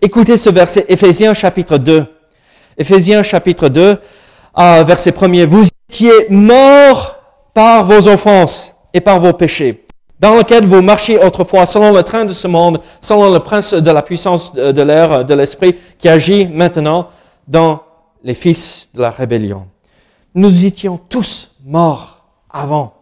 Écoutez 0.00 0.36
ce 0.36 0.50
verset, 0.50 0.86
Éphésiens 0.88 1.34
chapitre 1.34 1.78
2. 1.78 2.06
Éphésiens 2.78 3.22
chapitre 3.22 3.68
2, 3.68 3.98
euh, 4.58 4.84
verset 4.84 5.10
1er. 5.10 5.46
Vous 5.46 5.64
étiez 5.88 6.28
morts 6.30 7.16
par 7.54 7.84
vos 7.84 8.08
offenses 8.08 8.74
et 8.92 9.00
par 9.00 9.20
vos 9.20 9.32
péchés 9.32 9.85
dans 10.18 10.34
lequel 10.34 10.66
vous 10.66 10.82
marchiez 10.82 11.22
autrefois 11.22 11.66
selon 11.66 11.92
le 11.92 12.02
train 12.02 12.24
de 12.24 12.32
ce 12.32 12.46
monde, 12.46 12.80
selon 13.00 13.32
le 13.32 13.40
prince 13.40 13.74
de 13.74 13.90
la 13.90 14.02
puissance 14.02 14.52
de 14.52 14.82
l'air, 14.82 15.24
de 15.24 15.34
l'esprit, 15.34 15.76
qui 15.98 16.08
agit 16.08 16.46
maintenant 16.46 17.08
dans 17.46 17.80
les 18.22 18.34
fils 18.34 18.88
de 18.94 19.02
la 19.02 19.10
rébellion. 19.10 19.66
Nous 20.34 20.64
étions 20.64 20.98
tous 21.08 21.52
morts 21.64 22.24
avant. 22.50 22.94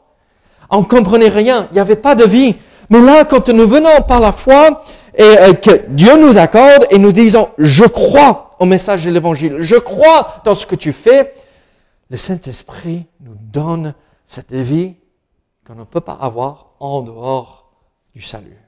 On 0.71 0.81
ne 0.81 0.85
comprenait 0.85 1.29
rien, 1.29 1.69
il 1.71 1.75
n'y 1.75 1.81
avait 1.81 1.97
pas 1.97 2.15
de 2.15 2.25
vie. 2.25 2.57
Mais 2.91 3.01
là, 3.01 3.25
quand 3.25 3.49
nous 3.49 3.67
venons 3.67 4.03
par 4.07 4.21
la 4.21 4.33
foi 4.33 4.83
et 5.17 5.23
euh, 5.23 5.53
que 5.53 5.85
Dieu 5.89 6.17
nous 6.21 6.37
accorde 6.39 6.87
et 6.91 6.99
nous 6.99 7.13
disons, 7.13 7.49
je 7.59 7.85
crois 7.85 8.51
au 8.59 8.67
message 8.67 9.05
de 9.05 9.11
l'évangile, 9.11 9.57
je 9.61 9.77
crois 9.77 10.43
dans 10.45 10.55
ce 10.55 10.67
que 10.67 10.75
tu 10.75 10.93
fais, 10.93 11.35
le 12.11 12.17
Saint-Esprit 12.17 13.07
nous 13.21 13.37
donne 13.41 13.95
cette 14.25 14.53
vie 14.53 14.95
qu'on 15.67 15.75
ne 15.75 15.85
peut 15.85 16.01
pas 16.01 16.19
avoir 16.21 16.73
en 16.81 17.03
dehors 17.03 17.71
du 18.15 18.21
salut. 18.21 18.59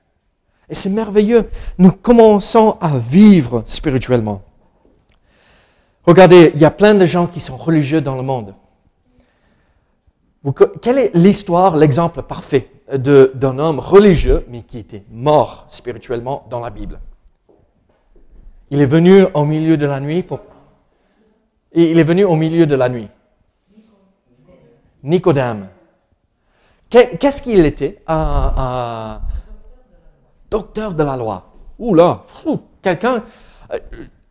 Et 0.69 0.75
c'est 0.75 0.91
merveilleux. 0.91 1.49
Nous 1.79 1.93
commençons 1.93 2.77
à 2.81 2.99
vivre 2.99 3.63
spirituellement. 3.67 4.43
Regardez, 6.05 6.53
il 6.55 6.61
y 6.61 6.65
a 6.65 6.71
plein 6.71 6.95
de 6.95 7.05
gens 7.05 7.27
qui 7.27 7.41
sont 7.41 7.57
religieux 7.57 8.01
dans 8.01 8.17
le 8.17 8.23
monde. 8.23 8.55
Quelle 10.81 10.99
est 10.99 11.11
l'histoire, 11.15 11.77
l'exemple 11.77 12.23
parfait 12.23 12.71
d'un 12.93 13.59
homme 13.59 13.81
religieux, 13.81 14.47
mais 14.49 14.63
qui 14.63 14.79
était 14.79 15.05
mort 15.11 15.65
spirituellement 15.69 16.47
dans 16.49 16.61
la 16.61 16.71
Bible? 16.71 17.01
Il 18.71 18.81
est 18.81 18.87
venu 18.87 19.25
au 19.35 19.45
milieu 19.45 19.77
de 19.77 19.87
la 19.87 20.01
nuit 20.01 20.23
pour... 20.23 20.41
Il 21.73 21.99
est 21.99 22.05
venu 22.05 22.25
au 22.25 22.37
milieu 22.37 22.67
de 22.67 22.75
la 22.75 22.89
nuit. 22.89 23.09
Nicodème. 25.03 25.69
Qu'est-ce 26.91 27.43
qu'il 27.43 27.65
était? 27.67 28.03
Un, 28.07 29.21
docteur 30.51 30.95
de 30.95 31.03
la 31.03 31.17
loi. 31.17 31.53
Ouh 31.79 31.95
là, 31.95 32.25
quelqu'un, 32.81 33.25
euh, 33.73 33.79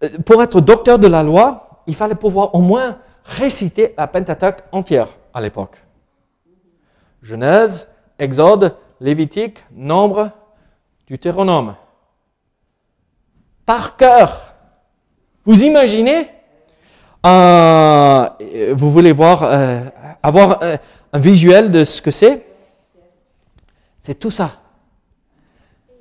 euh, 0.04 0.10
pour 0.26 0.42
être 0.42 0.62
docteur 0.62 0.98
de 0.98 1.08
la 1.08 1.22
loi, 1.22 1.84
il 1.88 1.96
fallait 1.96 2.16
pouvoir 2.16 2.56
au 2.56 2.62
moins 2.62 2.98
réciter 3.26 3.94
la 3.98 4.08
Pentateuque 4.08 4.64
entière 4.72 5.10
à 5.34 5.42
l'époque. 5.42 5.78
Genèse, 7.22 7.88
Exode, 8.18 8.76
Lévitique, 9.02 9.64
Nombre, 9.72 10.32
Deutéronome. 11.10 11.76
Par 13.66 13.98
cœur. 13.98 14.54
Vous 15.44 15.64
imaginez 15.64 16.30
euh, 17.26 18.30
Vous 18.74 18.92
voulez 18.92 19.12
voir, 19.12 19.50
avoir 20.22 20.60
un 21.14 21.20
visuel 21.20 21.72
de 21.72 21.84
ce 21.84 22.02
que 22.02 22.12
c'est? 22.12 22.46
C'est 24.00 24.20
tout 24.20 24.32
ça. 24.32 24.52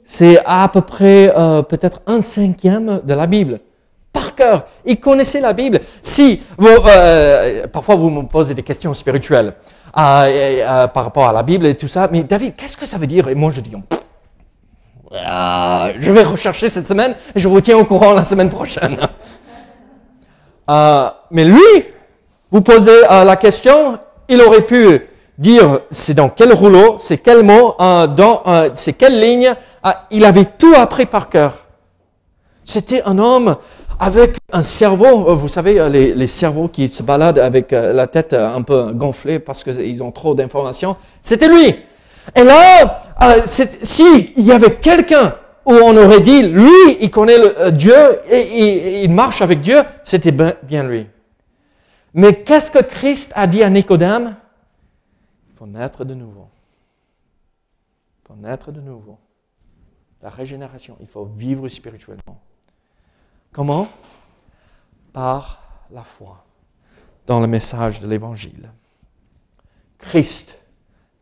C'est 0.05 0.39
à 0.45 0.69
peu 0.69 0.83
près 0.83 1.33
euh, 1.35 1.63
peut-être 1.63 2.03
un 2.07 2.21
cinquième 2.21 3.01
de 3.03 3.15
la 3.15 3.27
Bible. 3.27 3.61
Par 4.13 4.35
cœur. 4.35 4.67
Il 4.85 5.01
connaissait 5.01 5.41
la 5.41 5.55
Bible. 5.55 5.81
Si, 6.03 6.43
vous, 6.59 6.69
euh, 6.69 7.67
parfois 7.67 7.97
vous 7.97 8.11
me 8.11 8.23
posez 8.25 8.55
des 8.55 8.63
questions 8.63 8.93
spirituelles 8.93 9.55
euh, 9.99 10.87
par 10.89 11.05
rapport 11.05 11.27
à 11.27 11.33
la 11.33 11.43
Bible 11.43 11.67
et 11.67 11.75
tout 11.75 11.89
ça, 11.89 12.09
mais 12.13 12.23
David, 12.23 12.55
qu'est-ce 12.57 12.77
que 12.77 12.85
ça 12.87 12.99
veut 12.99 13.07
dire? 13.07 13.29
Et 13.29 13.35
moi 13.35 13.51
je 13.51 13.63
dis, 13.63 13.75
je 15.11 16.13
vais 16.13 16.23
rechercher 16.25 16.69
cette 16.69 16.87
semaine 16.87 17.15
et 17.35 17.41
je 17.41 17.49
vous 17.49 17.61
tiens 17.63 17.79
au 17.79 17.85
courant 17.85 18.13
la 18.13 18.25
semaine 18.25 18.51
prochaine. 18.51 18.99
Mais 20.69 21.45
lui, 21.45 21.85
vous 22.51 22.61
posez 22.61 23.01
la 23.09 23.37
question, 23.37 23.99
il 24.29 24.41
aurait 24.41 24.67
pu 24.67 25.01
dire 25.39 25.81
c'est 25.91 26.15
dans 26.15 26.29
quel 26.29 26.53
rouleau, 26.53 26.97
c'est 26.99 27.19
quel 27.19 27.43
mot, 27.43 27.75
euh, 27.81 28.07
dans 28.07 28.43
euh, 28.47 28.71
c'est 28.75 28.93
quelle 28.95 29.21
ligne. 29.21 29.55
Il 30.11 30.25
avait 30.25 30.47
tout 30.47 30.75
appris 30.77 31.07
par 31.07 31.29
cœur. 31.29 31.67
C'était 32.65 33.03
un 33.05 33.19
homme 33.19 33.57
avec 34.01 34.37
un 34.53 34.63
cerveau, 34.63 35.29
euh, 35.29 35.35
vous 35.35 35.49
savez, 35.49 35.89
les, 35.91 36.15
les 36.15 36.27
cerveaux 36.27 36.69
qui 36.69 36.89
se 36.89 37.03
baladent 37.03 37.39
avec 37.39 37.73
la 37.73 38.07
tête 38.07 38.33
un 38.33 38.63
peu 38.63 38.93
gonflée 38.93 39.39
parce 39.39 39.65
qu'ils 39.65 40.03
ont 40.03 40.13
trop 40.13 40.35
d'informations. 40.35 40.97
C'était 41.23 41.49
lui. 41.49 41.77
Et 42.35 42.43
là, 42.43 43.03
si 43.37 44.33
il 44.37 44.45
y 44.47 44.53
avait 44.53 44.77
quelqu'un 44.77 45.35
où 45.67 45.73
on 45.73 45.97
aurait 45.97 46.21
dit, 46.21 46.43
lui, 46.43 46.97
il 47.01 47.11
connaît 47.11 47.39
le, 47.39 47.71
Dieu 47.73 47.95
et, 48.29 49.05
il 49.05 49.11
marche 49.11 49.43
avec 49.43 49.61
Dieu, 49.61 49.83
c'était 50.03 50.33
bien 50.33 50.85
lui. 50.85 51.07
Mais 52.13 52.43
qu'est-ce 52.43 52.71
que 52.71 52.83
Christ 52.83 53.33
a 53.35 53.47
dit 53.47 53.63
à 53.63 53.71
Nicodème? 53.71 54.37
Il 55.51 55.57
faut 55.57 55.67
naître 55.67 56.05
de 56.05 56.15
nouveau. 56.15 56.49
Il 58.23 58.29
faut 58.29 58.37
naître 58.37 58.71
de 58.71 58.81
nouveau. 58.81 59.19
La 60.23 60.31
régénération, 60.31 60.97
il 61.01 61.07
faut 61.07 61.25
vivre 61.25 61.67
spirituellement. 61.69 62.41
Comment? 63.53 63.89
Par 65.13 65.87
la 65.91 66.03
foi 66.03 66.45
dans 67.27 67.41
le 67.41 67.47
message 67.47 68.01
de 68.01 68.07
l'Évangile. 68.07 68.71
Christ 69.99 70.59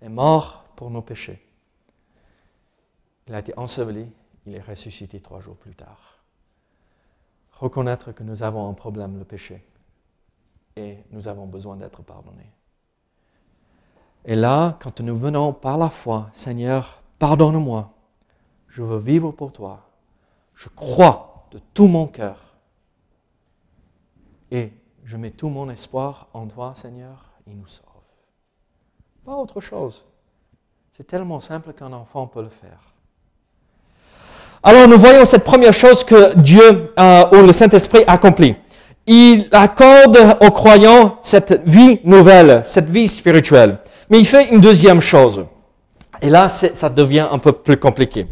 est 0.00 0.08
mort 0.08 0.64
pour 0.76 0.90
nos 0.90 1.02
péchés. 1.02 1.40
il 3.28 3.34
a 3.34 3.38
été 3.38 3.52
enseveli, 3.56 4.06
il 4.46 4.54
est 4.54 4.60
ressuscité 4.60 5.20
trois 5.20 5.40
jours 5.40 5.56
plus 5.56 5.74
tard. 5.74 6.18
Reconnaître 7.52 8.12
que 8.12 8.22
nous 8.22 8.42
avons 8.42 8.68
un 8.68 8.74
problème, 8.74 9.18
le 9.18 9.24
péché, 9.24 9.64
et 10.76 10.98
nous 11.10 11.28
avons 11.28 11.46
besoin 11.46 11.76
d'être 11.76 12.02
pardonnés. 12.02 12.50
Et 14.24 14.34
là, 14.34 14.76
quand 14.80 15.00
nous 15.00 15.16
venons 15.16 15.52
par 15.52 15.78
la 15.78 15.90
foi, 15.90 16.30
Seigneur, 16.32 17.02
pardonne-moi, 17.18 17.92
je 18.68 18.82
veux 18.82 18.98
vivre 18.98 19.32
pour 19.32 19.52
toi, 19.52 19.88
je 20.54 20.68
crois 20.68 21.46
de 21.50 21.58
tout 21.74 21.86
mon 21.86 22.06
cœur, 22.06 22.54
et 24.50 24.72
je 25.04 25.16
mets 25.16 25.30
tout 25.30 25.48
mon 25.48 25.68
espoir 25.70 26.28
en 26.32 26.46
toi, 26.46 26.74
Seigneur, 26.74 27.30
il 27.46 27.56
nous 27.56 27.66
sauve. 27.66 27.86
Pas 29.24 29.36
autre 29.36 29.60
chose. 29.60 30.04
C'est 30.90 31.06
tellement 31.06 31.40
simple 31.40 31.72
qu'un 31.72 31.92
enfant 31.92 32.26
peut 32.26 32.42
le 32.42 32.48
faire. 32.48 32.91
Alors 34.64 34.86
nous 34.86 34.98
voyons 34.98 35.24
cette 35.24 35.42
première 35.42 35.74
chose 35.74 36.04
que 36.04 36.36
Dieu 36.36 36.92
euh, 36.96 37.24
ou 37.32 37.38
le 37.44 37.52
Saint-Esprit 37.52 38.04
accomplit. 38.06 38.54
Il 39.06 39.48
accorde 39.50 40.36
aux 40.40 40.52
croyants 40.52 41.18
cette 41.20 41.62
vie 41.66 41.98
nouvelle, 42.04 42.60
cette 42.62 42.88
vie 42.88 43.08
spirituelle. 43.08 43.78
Mais 44.08 44.20
il 44.20 44.26
fait 44.26 44.50
une 44.50 44.60
deuxième 44.60 45.00
chose. 45.00 45.44
Et 46.20 46.30
là, 46.30 46.48
ça 46.48 46.88
devient 46.88 47.26
un 47.28 47.38
peu 47.38 47.50
plus 47.50 47.76
compliqué. 47.76 48.28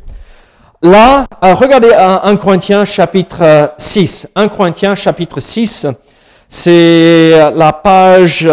Là, 0.83 1.27
euh, 1.43 1.55
regardez 1.55 1.93
1 1.93 2.37
Corinthiens 2.37 2.85
chapitre 2.85 3.73
6. 3.77 4.29
1 4.37 4.47
Corinthiens 4.47 4.95
chapitre 4.95 5.41
6, 5.41 5.89
c'est 6.49 7.51
la 7.55 7.73
page 7.73 8.49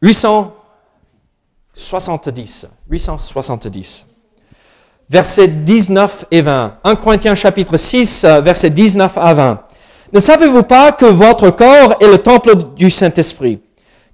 870. 0.00 2.68
870. 2.88 4.11
Versets 5.12 5.48
19 5.48 6.24
et 6.30 6.40
20. 6.40 6.78
1 6.84 6.94
Corinthiens 6.96 7.34
chapitre 7.34 7.76
6, 7.76 8.24
versets 8.42 8.70
19 8.70 9.18
à 9.18 9.34
20. 9.34 9.60
Ne 10.10 10.20
savez-vous 10.20 10.62
pas 10.62 10.90
que 10.92 11.04
votre 11.04 11.50
corps 11.50 11.96
est 12.00 12.06
le 12.06 12.16
temple 12.16 12.54
du 12.76 12.88
Saint-Esprit, 12.88 13.60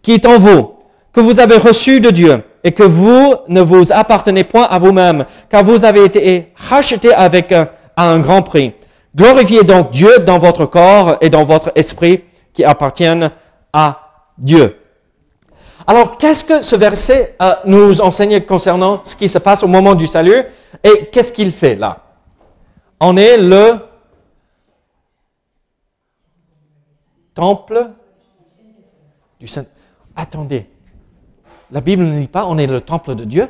qui 0.03 0.15
est 0.15 0.27
en 0.27 0.41
vous, 0.41 0.75
que 1.13 1.21
vous 1.21 1.39
avez 1.39 1.57
reçu 1.57 2.01
de 2.01 2.11
Dieu, 2.11 2.43
et 2.65 2.73
que 2.73 2.83
vous 2.83 3.37
ne 3.47 3.61
vous 3.61 3.93
appartenez 3.93 4.43
point 4.43 4.65
à 4.65 4.81
vous-même, 4.81 5.25
car 5.49 5.63
vous 5.63 5.85
avez 5.85 6.05
été 6.05 6.53
rachetés 6.57 7.15
avec 7.15 7.53
à 7.53 7.69
un 7.97 8.19
grand 8.19 8.43
prix. 8.43 8.73
Glorifiez 9.15 9.63
donc 9.63 9.93
Dieu 9.93 10.19
dans 10.27 10.39
votre 10.39 10.67
corps 10.67 11.17
et 11.21 11.31
dans 11.31 11.45
votre 11.45 11.71
esprit 11.77 12.25
qui 12.53 12.65
appartiennent 12.65 13.31
à 13.73 14.01
Dieu. 14.37 14.75
Alors, 15.87 16.19
qu'est-ce 16.19 16.45
que 16.45 16.63
ce 16.63 16.77
verset 16.77 17.37
euh, 17.41 17.55
nous 17.65 18.01
enseigne 18.01 18.41
concernant 18.43 19.01
ce 19.05 19.17
qui 19.17 19.29
se 19.29 19.39
passe 19.39 19.63
au 19.63 19.69
moment 19.69 19.95
du 19.95 20.07
salut 20.07 20.45
et 20.83 21.07
qu'est-ce 21.13 21.33
qu'il 21.33 21.53
fait 21.53 21.77
là? 21.77 22.05
On 23.01 23.17
est 23.17 23.37
le 23.37 23.79
temple 27.35 27.91
du 29.39 29.47
Saint. 29.47 29.65
Attendez, 30.17 30.67
la 31.71 31.81
Bible 31.81 32.05
ne 32.05 32.21
dit 32.21 32.27
pas 32.27 32.45
on 32.47 32.59
est 32.59 32.67
le 32.67 32.81
temple 32.81 33.15
de 33.15 33.25
Dieu? 33.25 33.49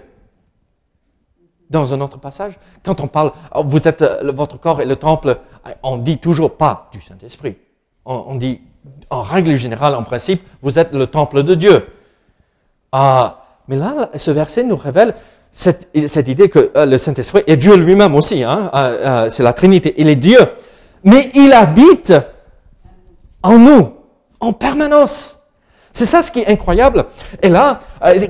Dans 1.71 1.93
un 1.93 2.01
autre 2.01 2.19
passage. 2.19 2.55
Quand 2.83 3.01
on 3.01 3.09
parle, 3.09 3.33
oh, 3.55 3.63
vous 3.65 3.89
êtes 3.89 4.03
euh, 4.03 4.33
votre 4.33 4.59
corps 4.59 4.81
et 4.81 4.87
le 4.87 4.97
temple, 4.97 5.39
on 5.83 5.99
dit 5.99 6.19
toujours 6.19 6.57
pas 6.57 6.89
du 6.93 7.01
Saint-Esprit. 7.01 7.57
On, 8.05 8.37
dit 8.37 8.63
en 9.11 9.21
règle 9.21 9.55
générale, 9.57 9.95
en 9.95 10.03
principe, 10.03 10.43
vous 10.63 10.79
êtes 10.79 10.93
le 10.93 11.07
temple 11.07 11.43
de 11.43 11.55
Dieu. 11.55 11.87
Ah, 12.93 13.45
mais 13.69 13.77
là, 13.77 14.11
ce 14.17 14.31
verset 14.31 14.63
nous 14.63 14.77
révèle 14.77 15.15
cette, 15.53 16.29
idée 16.29 16.49
que 16.49 16.71
euh, 16.77 16.87
le 16.87 16.99
Saint-Esprit 16.99 17.43
est 17.47 17.57
Dieu 17.57 17.77
lui-même 17.77 18.15
aussi. 18.15 18.43
Hein, 18.43 18.71
euh, 18.75 18.79
euh, 18.79 19.31
c'est 19.31 19.43
la 19.43 19.53
Trinité. 19.53 19.95
Il 19.97 20.09
est 20.09 20.17
Dieu. 20.17 20.39
Mais 21.05 21.31
il 21.35 21.53
habite 21.53 22.13
en 23.43 23.59
nous, 23.59 23.93
en 24.41 24.53
permanence. 24.53 25.41
C'est 25.93 26.07
ça 26.07 26.23
ce 26.23 26.31
qui 26.31 26.41
est 26.41 26.49
incroyable. 26.49 27.07
Et 27.43 27.49
là, 27.49 27.81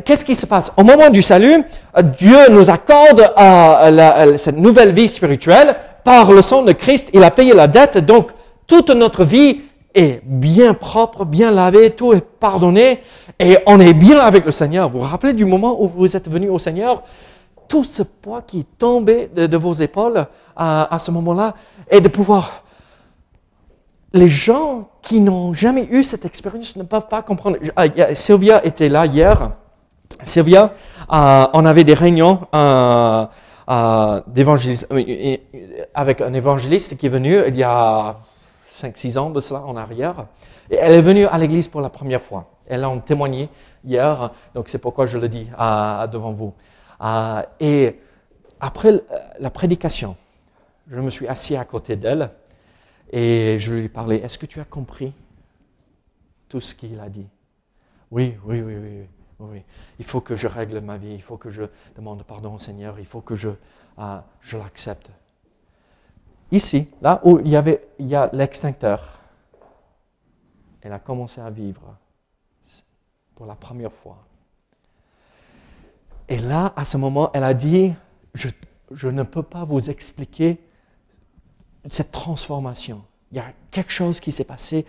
qu'est-ce 0.04 0.24
qui 0.24 0.34
se 0.34 0.46
passe? 0.46 0.72
Au 0.76 0.84
moment 0.84 1.10
du 1.10 1.20
salut, 1.20 1.64
Dieu 2.18 2.48
nous 2.50 2.70
accorde 2.70 3.30
cette 4.38 4.56
nouvelle 4.56 4.94
vie 4.94 5.08
spirituelle 5.08 5.76
par 6.04 6.30
le 6.30 6.40
sang 6.40 6.62
de 6.62 6.72
Christ. 6.72 7.10
Il 7.12 7.22
a 7.24 7.30
payé 7.30 7.52
la 7.52 7.66
dette. 7.66 7.98
Donc, 7.98 8.30
toute 8.66 8.90
notre 8.90 9.24
vie 9.24 9.62
bien 10.24 10.74
propre, 10.74 11.24
bien 11.24 11.50
lavé, 11.50 11.90
tout 11.90 12.12
est 12.12 12.20
pardonné 12.20 13.00
et 13.38 13.58
on 13.66 13.80
est 13.80 13.94
bien 13.94 14.20
avec 14.20 14.44
le 14.44 14.52
Seigneur. 14.52 14.88
Vous 14.88 14.98
vous 14.98 15.04
rappelez 15.04 15.32
du 15.32 15.44
moment 15.44 15.82
où 15.82 15.88
vous 15.88 16.16
êtes 16.16 16.28
venu 16.28 16.48
au 16.48 16.58
Seigneur? 16.58 17.02
Tout 17.68 17.84
ce 17.84 18.02
poids 18.02 18.42
qui 18.42 18.60
est 18.60 18.78
tombé 18.78 19.28
de, 19.34 19.56
vos 19.56 19.74
épaules 19.74 20.26
à, 20.56 20.94
à 20.94 20.98
ce 20.98 21.10
moment-là 21.10 21.54
et 21.90 22.00
de 22.00 22.08
pouvoir... 22.08 22.64
Les 24.14 24.28
gens 24.28 24.88
qui 25.02 25.20
n'ont 25.20 25.52
jamais 25.52 25.86
eu 25.90 26.02
cette 26.02 26.24
expérience 26.24 26.76
ne 26.76 26.82
peuvent 26.82 27.08
pas 27.08 27.20
comprendre. 27.22 27.58
Ah, 27.76 27.84
Sylvia 28.14 28.64
était 28.64 28.88
là 28.88 29.04
hier. 29.04 29.50
Sylvia, 30.22 30.72
euh, 31.12 31.46
on 31.52 31.66
avait 31.66 31.84
des 31.84 31.94
réunions 31.94 32.46
euh, 32.54 33.26
euh, 33.70 34.20
avec 35.94 36.20
un 36.22 36.32
évangéliste 36.32 36.96
qui 36.96 37.06
est 37.06 37.10
venu 37.10 37.38
il 37.46 37.56
y 37.56 37.62
a 37.62 38.16
5-6 38.78 39.18
ans 39.18 39.30
de 39.30 39.40
cela 39.40 39.62
en 39.62 39.76
arrière. 39.76 40.26
Et 40.70 40.76
elle 40.76 40.92
est 40.92 41.02
venue 41.02 41.26
à 41.26 41.38
l'église 41.38 41.68
pour 41.68 41.80
la 41.80 41.90
première 41.90 42.22
fois. 42.22 42.50
Elle 42.66 42.84
en 42.84 43.00
témoigné 43.00 43.48
hier, 43.84 44.30
donc 44.54 44.68
c'est 44.68 44.78
pourquoi 44.78 45.06
je 45.06 45.18
le 45.18 45.28
dis 45.28 45.48
devant 46.12 46.32
vous. 46.32 46.54
Euh, 47.00 47.42
et 47.60 48.00
après 48.60 49.02
la 49.38 49.50
prédication, 49.50 50.16
je 50.88 51.00
me 51.00 51.10
suis 51.10 51.28
assis 51.28 51.56
à 51.56 51.64
côté 51.64 51.96
d'elle 51.96 52.30
et 53.10 53.56
je 53.58 53.74
lui 53.74 53.84
ai 53.84 53.88
parlé. 53.88 54.16
Est-ce 54.16 54.38
que 54.38 54.46
tu 54.46 54.60
as 54.60 54.64
compris 54.64 55.12
tout 56.48 56.60
ce 56.60 56.74
qu'il 56.74 56.98
a 57.00 57.08
dit? 57.08 57.26
Oui, 58.10 58.36
oui, 58.44 58.60
oui, 58.62 58.74
oui, 58.76 59.06
oui, 59.40 59.62
Il 59.98 60.04
faut 60.04 60.20
que 60.20 60.34
je 60.34 60.46
règle 60.46 60.80
ma 60.80 60.96
vie. 60.96 61.12
Il 61.12 61.22
faut 61.22 61.36
que 61.36 61.50
je 61.50 61.64
demande 61.96 62.22
pardon 62.24 62.54
au 62.54 62.58
Seigneur. 62.58 62.98
Il 62.98 63.06
faut 63.06 63.20
que 63.20 63.36
je, 63.36 63.50
euh, 63.98 64.18
je 64.40 64.56
l'accepte. 64.56 65.10
Ici, 66.50 66.88
là 67.02 67.20
où 67.24 67.40
il 67.40 67.48
y, 67.48 67.56
avait, 67.56 67.88
il 67.98 68.06
y 68.06 68.14
a 68.14 68.30
l'extincteur, 68.32 69.20
elle 70.80 70.92
a 70.92 70.98
commencé 70.98 71.40
à 71.40 71.50
vivre 71.50 71.96
pour 73.34 73.46
la 73.46 73.54
première 73.54 73.92
fois. 73.92 74.18
Et 76.28 76.38
là, 76.38 76.72
à 76.76 76.84
ce 76.84 76.96
moment, 76.96 77.30
elle 77.34 77.44
a 77.44 77.54
dit, 77.54 77.94
je, 78.34 79.08
ne 79.08 79.22
peux 79.22 79.42
pas 79.42 79.64
vous 79.64 79.90
expliquer 79.90 80.58
cette 81.88 82.12
transformation. 82.12 83.02
Il 83.30 83.36
y 83.36 83.40
a 83.40 83.52
quelque 83.70 83.92
chose 83.92 84.20
qui 84.20 84.32
s'est 84.32 84.44
passé, 84.44 84.86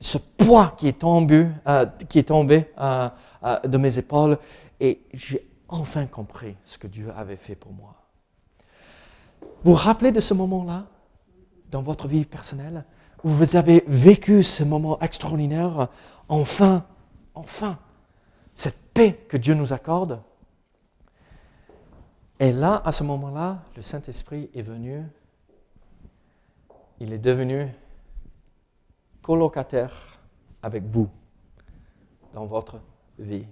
ce 0.00 0.18
poids 0.18 0.74
qui 0.78 0.88
est 0.88 0.98
tombé, 0.98 1.46
euh, 1.66 1.86
qui 2.08 2.18
est 2.18 2.28
tombé 2.28 2.66
euh, 2.78 3.08
euh, 3.44 3.60
de 3.60 3.78
mes 3.78 3.98
épaules, 3.98 4.38
et 4.80 5.00
j'ai 5.12 5.46
enfin 5.68 6.06
compris 6.06 6.56
ce 6.64 6.78
que 6.78 6.86
Dieu 6.86 7.12
avait 7.16 7.36
fait 7.36 7.54
pour 7.54 7.72
moi. 7.72 7.97
Vous 9.64 9.74
rappelez 9.74 10.12
de 10.12 10.20
ce 10.20 10.34
moment-là 10.34 10.86
dans 11.70 11.82
votre 11.82 12.08
vie 12.08 12.24
personnelle 12.24 12.84
où 13.24 13.28
vous 13.28 13.56
avez 13.56 13.84
vécu 13.86 14.42
ce 14.42 14.64
moment 14.64 14.98
extraordinaire 15.00 15.88
Enfin, 16.28 16.84
enfin, 17.34 17.78
cette 18.54 18.78
paix 18.92 19.24
que 19.28 19.36
Dieu 19.36 19.54
nous 19.54 19.72
accorde? 19.72 20.20
Et 22.38 22.52
là, 22.52 22.82
à 22.84 22.92
ce 22.92 23.02
moment-là, 23.02 23.62
le 23.76 23.82
Saint-Esprit 23.82 24.50
est 24.54 24.62
venu. 24.62 25.02
Il 27.00 27.12
est 27.12 27.18
devenu 27.18 27.68
colocataire 29.22 30.18
avec 30.62 30.84
vous 30.84 31.08
dans 32.32 32.46
votre 32.46 32.80
vie. 33.18 33.46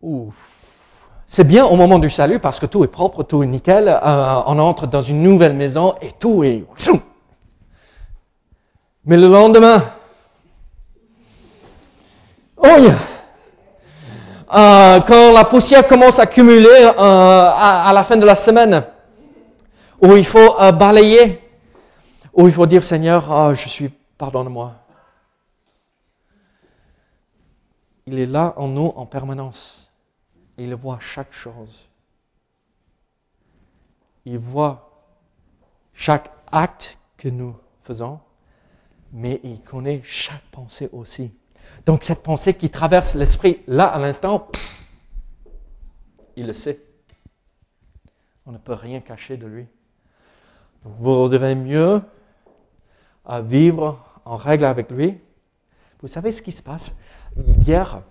Ouf. 0.00 0.85
C'est 1.28 1.44
bien 1.44 1.66
au 1.66 1.74
moment 1.74 1.98
du 1.98 2.08
salut 2.08 2.38
parce 2.38 2.60
que 2.60 2.66
tout 2.66 2.84
est 2.84 2.88
propre, 2.88 3.24
tout 3.24 3.42
est 3.42 3.46
nickel. 3.46 3.88
Euh, 3.88 4.42
on 4.46 4.58
entre 4.60 4.86
dans 4.86 5.00
une 5.00 5.22
nouvelle 5.22 5.54
maison 5.54 5.96
et 6.00 6.12
tout 6.12 6.44
est... 6.44 6.64
Mais 9.04 9.16
le 9.16 9.28
lendemain, 9.28 9.82
oh 12.56 12.66
euh, 14.54 15.00
quand 15.00 15.32
la 15.32 15.44
poussière 15.44 15.86
commence 15.86 16.18
à 16.18 16.26
cumuler 16.26 16.68
euh, 16.68 17.50
à, 17.52 17.90
la 17.92 18.04
fin 18.04 18.16
de 18.16 18.24
la 18.24 18.34
semaine, 18.34 18.82
où 20.00 20.16
il 20.16 20.26
faut 20.26 20.56
balayer, 20.72 21.40
où 22.32 22.46
il 22.46 22.52
faut 22.52 22.66
dire 22.66 22.82
Seigneur, 22.82 23.26
oh, 23.30 23.54
je 23.54 23.68
suis, 23.68 23.90
pardonne-moi. 24.18 24.72
Il 28.06 28.18
est 28.18 28.26
là 28.26 28.54
en 28.56 28.68
nous 28.68 28.92
en 28.96 29.06
permanence. 29.06 29.85
Il 30.58 30.74
voit 30.74 30.98
chaque 31.00 31.32
chose. 31.32 31.88
Il 34.24 34.38
voit 34.38 34.90
chaque 35.92 36.30
acte 36.50 36.98
que 37.16 37.28
nous 37.28 37.56
faisons, 37.80 38.20
mais 39.12 39.40
il 39.44 39.60
connaît 39.62 40.02
chaque 40.04 40.42
pensée 40.50 40.88
aussi. 40.92 41.32
Donc 41.84 42.02
cette 42.02 42.22
pensée 42.22 42.54
qui 42.54 42.70
traverse 42.70 43.14
l'esprit 43.14 43.62
là 43.66 43.86
à 43.86 43.98
l'instant, 43.98 44.48
il 46.36 46.46
le 46.46 46.52
sait. 46.52 46.80
On 48.44 48.52
ne 48.52 48.58
peut 48.58 48.74
rien 48.74 49.00
cacher 49.00 49.36
de 49.36 49.46
lui. 49.46 49.66
vous 50.82 50.94
vaudrez 51.02 51.54
mieux 51.54 52.02
à 53.24 53.40
vivre 53.40 54.04
en 54.24 54.36
règle 54.36 54.64
avec 54.64 54.90
lui. 54.90 55.18
Vous 56.00 56.08
savez 56.08 56.30
ce 56.30 56.42
qui 56.42 56.52
se 56.52 56.62
passe? 56.62 56.96
Hier, 57.64 58.02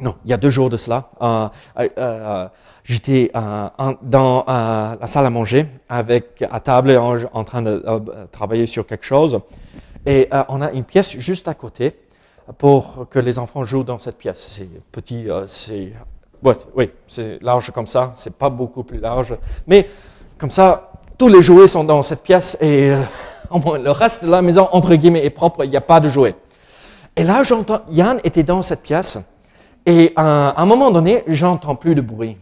non, 0.00 0.16
il 0.24 0.30
y 0.30 0.32
a 0.32 0.36
deux 0.36 0.50
jours 0.50 0.70
de 0.70 0.76
cela, 0.76 1.08
euh, 1.22 1.48
euh, 1.78 1.88
euh, 1.98 2.48
j'étais 2.82 3.30
dans 4.02 4.44
la 4.46 5.06
salle 5.06 5.26
à 5.26 5.30
manger 5.30 5.66
avec 5.88 6.44
à 6.50 6.58
table 6.60 6.96
en, 6.98 7.44
train 7.44 7.62
de 7.62 7.82
travailler 8.32 8.66
sur 8.66 8.86
quelque 8.86 9.04
chose 9.04 9.38
et 10.04 10.28
on 10.48 10.60
a 10.60 10.72
une 10.72 10.84
pièce 10.84 11.16
juste 11.18 11.46
à 11.46 11.54
côté 11.54 11.96
pour 12.58 13.06
que 13.08 13.18
les 13.20 13.38
enfants 13.38 13.64
jouent 13.64 13.84
dans 13.84 13.98
cette 13.98 14.18
pièce. 14.18 14.58
C'est 14.58 14.68
petit, 14.90 15.28
c'est 15.46 15.92
oui, 16.42 16.90
c'est 17.06 17.42
large 17.42 17.70
comme 17.70 17.86
ça, 17.86 18.10
c'est 18.14 18.34
pas 18.34 18.50
beaucoup 18.50 18.82
plus 18.82 18.98
large, 18.98 19.34
mais 19.66 19.88
comme 20.36 20.50
ça, 20.50 20.90
tous 21.16 21.28
les 21.28 21.40
jouets 21.40 21.68
sont 21.68 21.84
dans 21.84 22.02
cette 22.02 22.22
pièce 22.22 22.58
et 22.60 22.88
le 23.50 23.90
reste 23.90 24.24
de 24.24 24.30
la 24.30 24.42
maison 24.42 24.68
entre 24.72 24.94
guillemets 24.96 25.24
est 25.24 25.30
propre, 25.30 25.64
il 25.64 25.70
n'y 25.70 25.76
a 25.76 25.80
pas 25.80 26.00
de 26.00 26.08
jouets. 26.08 26.34
Et 27.16 27.22
là, 27.22 27.44
j'entends, 27.44 27.82
Yann 27.90 28.18
était 28.24 28.42
dans 28.42 28.60
cette 28.60 28.82
pièce 28.82 29.20
et 29.86 30.12
à 30.16 30.60
un 30.60 30.66
moment 30.66 30.90
donné, 30.90 31.22
j'entends 31.26 31.76
plus 31.76 31.94
de 31.94 32.00
bruit. 32.00 32.38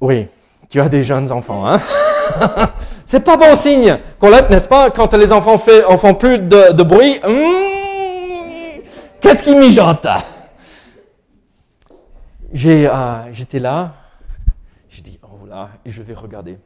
Oui, 0.00 0.26
tu 0.68 0.80
as 0.80 0.88
des 0.88 1.04
jeunes 1.04 1.30
enfants, 1.30 1.66
hein? 1.66 1.80
C'est 3.06 3.24
pas 3.24 3.36
bon 3.36 3.54
signe, 3.54 3.98
Colette, 4.18 4.48
n'est-ce 4.50 4.66
pas? 4.66 4.90
Quand 4.90 5.12
les 5.14 5.32
enfants 5.32 5.60
ne 5.66 5.96
font 5.96 6.14
plus 6.14 6.38
de, 6.38 6.82
bruit, 6.82 7.20
hmm, 7.22 8.80
qu'est-ce 9.20 9.42
qui 9.42 9.54
mijote? 9.54 10.06
J'ai, 12.52 12.86
euh, 12.86 13.32
j'étais 13.32 13.58
là, 13.58 13.92
j'ai 14.88 15.02
dit, 15.02 15.18
oh 15.22 15.46
là, 15.46 15.68
et 15.84 15.90
je 15.90 16.02
vais 16.02 16.14
regarder. 16.14 16.58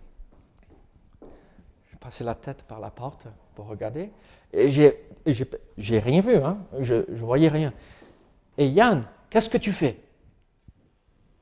J'ai 1.91 1.99
passé 1.99 2.25
la 2.25 2.35
tête 2.35 2.63
par 2.63 2.81
la 2.81 2.91
porte 2.91 3.27
pour 3.55 3.67
regarder, 3.67 4.11
et 4.53 4.71
j'ai, 4.71 5.99
rien 5.99 6.21
vu, 6.21 6.37
hein? 6.37 6.59
je 6.81 6.95
ne 6.95 7.17
voyais 7.17 7.49
rien. 7.49 7.73
Et 8.59 8.69
Yann, 8.69 9.05
qu'est-ce 9.29 9.51
que 9.51 9.59
tu 9.59 9.73
fais? 9.73 9.99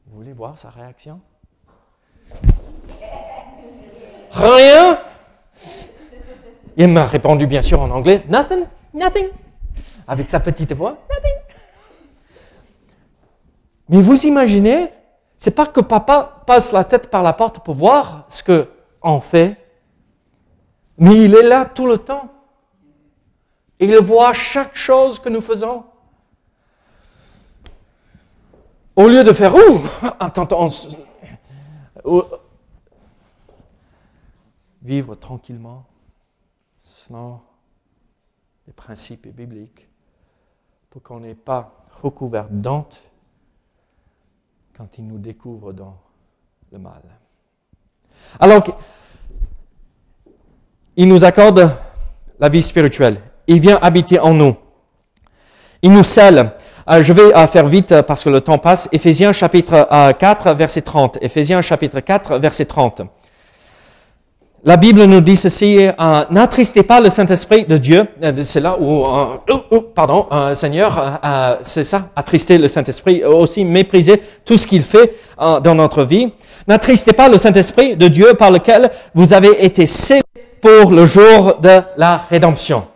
Vous 0.06 0.16
voulez 0.16 0.32
voir 0.32 0.58
sa 0.58 0.70
réaction? 0.70 1.20
Rien? 4.30 4.98
Il 6.76 6.88
m'a 6.88 7.06
répondu 7.06 7.46
bien 7.46 7.62
sûr 7.62 7.80
en 7.80 7.90
anglais, 7.90 8.24
nothing, 8.28 8.64
nothing, 8.92 9.28
avec 10.08 10.28
sa 10.28 10.40
petite 10.40 10.72
voix, 10.72 10.98
nothing. 11.08 11.36
Mais 13.88 14.00
vous 14.00 14.26
imaginez, 14.26 14.88
c'est 15.36 15.54
pas 15.54 15.66
que 15.66 15.80
papa 15.80 16.42
passe 16.46 16.72
la 16.72 16.84
tête 16.84 17.10
par 17.10 17.22
la 17.22 17.32
porte 17.32 17.60
pour 17.64 17.74
voir 17.74 18.24
ce 18.28 18.42
que 18.42 18.68
on 19.02 19.20
fait, 19.20 19.56
mais 20.98 21.24
il 21.24 21.34
est 21.34 21.42
là 21.42 21.64
tout 21.64 21.86
le 21.86 21.98
temps. 21.98 22.30
Il 23.84 23.98
voit 23.98 24.32
chaque 24.32 24.76
chose 24.76 25.18
que 25.18 25.28
nous 25.28 25.42
faisons. 25.42 25.84
Au 28.96 29.08
lieu 29.08 29.22
de 29.22 29.32
faire 29.34 29.54
ouh, 29.54 29.82
quand 30.34 30.52
on 30.54 30.70
vivre 34.80 35.14
tranquillement 35.16 35.84
selon 36.80 37.40
les 38.66 38.72
principes 38.72 39.28
bibliques 39.28 39.86
pour 40.88 41.02
qu'on 41.02 41.20
n'ait 41.20 41.34
pas 41.34 41.84
recouvert 42.02 42.46
d'honte 42.48 43.02
quand 44.74 44.96
il 44.96 45.06
nous 45.06 45.18
découvre 45.18 45.74
dans 45.74 45.98
le 46.72 46.78
mal. 46.78 47.02
Alors, 48.40 48.62
il 50.96 51.06
nous 51.06 51.22
accorde 51.22 51.70
la 52.38 52.48
vie 52.48 52.62
spirituelle. 52.62 53.20
Il 53.46 53.60
vient 53.60 53.78
habiter 53.82 54.18
en 54.18 54.34
nous. 54.34 54.56
Il 55.82 55.92
nous 55.92 56.02
scelle. 56.02 56.50
Euh, 56.88 57.02
je 57.02 57.12
vais 57.12 57.34
euh, 57.34 57.46
faire 57.46 57.66
vite 57.66 57.92
euh, 57.92 58.02
parce 58.02 58.24
que 58.24 58.30
le 58.30 58.40
temps 58.40 58.58
passe. 58.58 58.88
Éphésiens 58.92 59.32
chapitre 59.32 59.86
4, 60.18 60.52
verset 60.54 60.82
30. 60.82 61.18
Éphésiens 61.20 61.62
chapitre 61.62 62.00
4, 62.00 62.38
verset 62.38 62.66
30. 62.66 63.02
La 64.66 64.78
Bible 64.78 65.04
nous 65.04 65.20
dit 65.20 65.36
ceci, 65.36 65.88
n'attristez 66.30 66.84
pas 66.84 66.98
le 66.98 67.10
Saint-Esprit 67.10 67.66
de 67.66 67.76
Dieu. 67.76 68.06
C'est 68.40 68.60
là 68.60 68.78
où, 68.80 69.04
oh, 69.06 69.40
oh, 69.70 69.80
pardon, 69.94 70.26
Seigneur, 70.54 71.20
c'est 71.62 71.84
ça, 71.84 72.08
attrister 72.16 72.56
le 72.56 72.66
Saint-Esprit, 72.66 73.22
aussi 73.24 73.62
mépriser 73.62 74.22
tout 74.42 74.56
ce 74.56 74.66
qu'il 74.66 74.80
fait 74.80 75.16
dans 75.36 75.74
notre 75.74 76.04
vie. 76.04 76.32
N'attristez 76.66 77.12
pas 77.12 77.28
le 77.28 77.36
Saint-Esprit 77.36 77.94
de 77.94 78.08
Dieu 78.08 78.32
par 78.38 78.50
lequel 78.50 78.90
vous 79.14 79.34
avez 79.34 79.62
été 79.62 79.86
scellés 79.86 80.22
pour 80.62 80.92
le 80.92 81.04
jour 81.04 81.58
de 81.60 81.82
la 81.98 82.24
rédemption. 82.30 82.86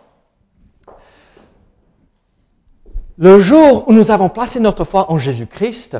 Le 3.19 3.37
jour 3.37 3.85
où 3.89 3.91
nous 3.91 4.11
avons 4.11 4.29
placé 4.29 4.61
notre 4.61 4.85
foi 4.85 5.11
en 5.11 5.17
Jésus-Christ, 5.17 5.97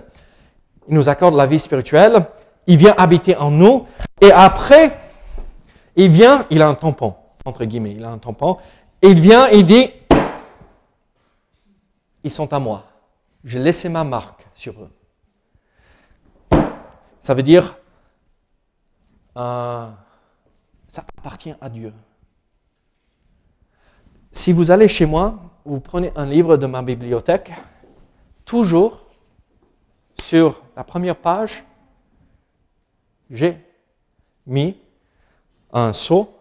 il 0.87 0.95
nous 0.95 1.09
accorde 1.09 1.35
la 1.35 1.47
vie 1.47 1.59
spirituelle, 1.59 2.25
il 2.65 2.77
vient 2.77 2.95
habiter 2.97 3.35
en 3.35 3.51
nous, 3.51 3.85
et 4.21 4.31
après, 4.31 4.97
il 5.97 6.09
vient, 6.09 6.45
il 6.49 6.61
a 6.61 6.69
un 6.69 6.75
tampon, 6.75 7.15
entre 7.43 7.65
guillemets, 7.65 7.91
il 7.91 8.05
a 8.05 8.09
un 8.09 8.19
tampon, 8.19 8.57
il 9.01 9.19
vient, 9.19 9.49
il 9.49 9.65
dit, 9.65 9.89
ils 12.23 12.31
sont 12.31 12.53
à 12.53 12.59
moi. 12.59 12.85
J'ai 13.43 13.59
laissé 13.59 13.89
ma 13.89 14.05
marque 14.05 14.47
sur 14.53 14.75
eux. 14.81 14.91
Ça 17.19 17.33
veut 17.33 17.43
dire, 17.43 17.75
euh, 19.35 19.89
ça 20.87 21.03
appartient 21.17 21.53
à 21.59 21.67
Dieu. 21.67 21.93
Si 24.31 24.53
vous 24.53 24.71
allez 24.71 24.87
chez 24.87 25.05
moi, 25.05 25.37
vous 25.65 25.79
prenez 25.79 26.11
un 26.15 26.25
livre 26.25 26.57
de 26.57 26.65
ma 26.65 26.81
bibliothèque, 26.81 27.51
toujours 28.45 29.05
sur 30.21 30.61
la 30.75 30.83
première 30.83 31.15
page, 31.15 31.63
j'ai 33.29 33.57
mis 34.47 34.77
un 35.71 35.93
sceau 35.93 36.33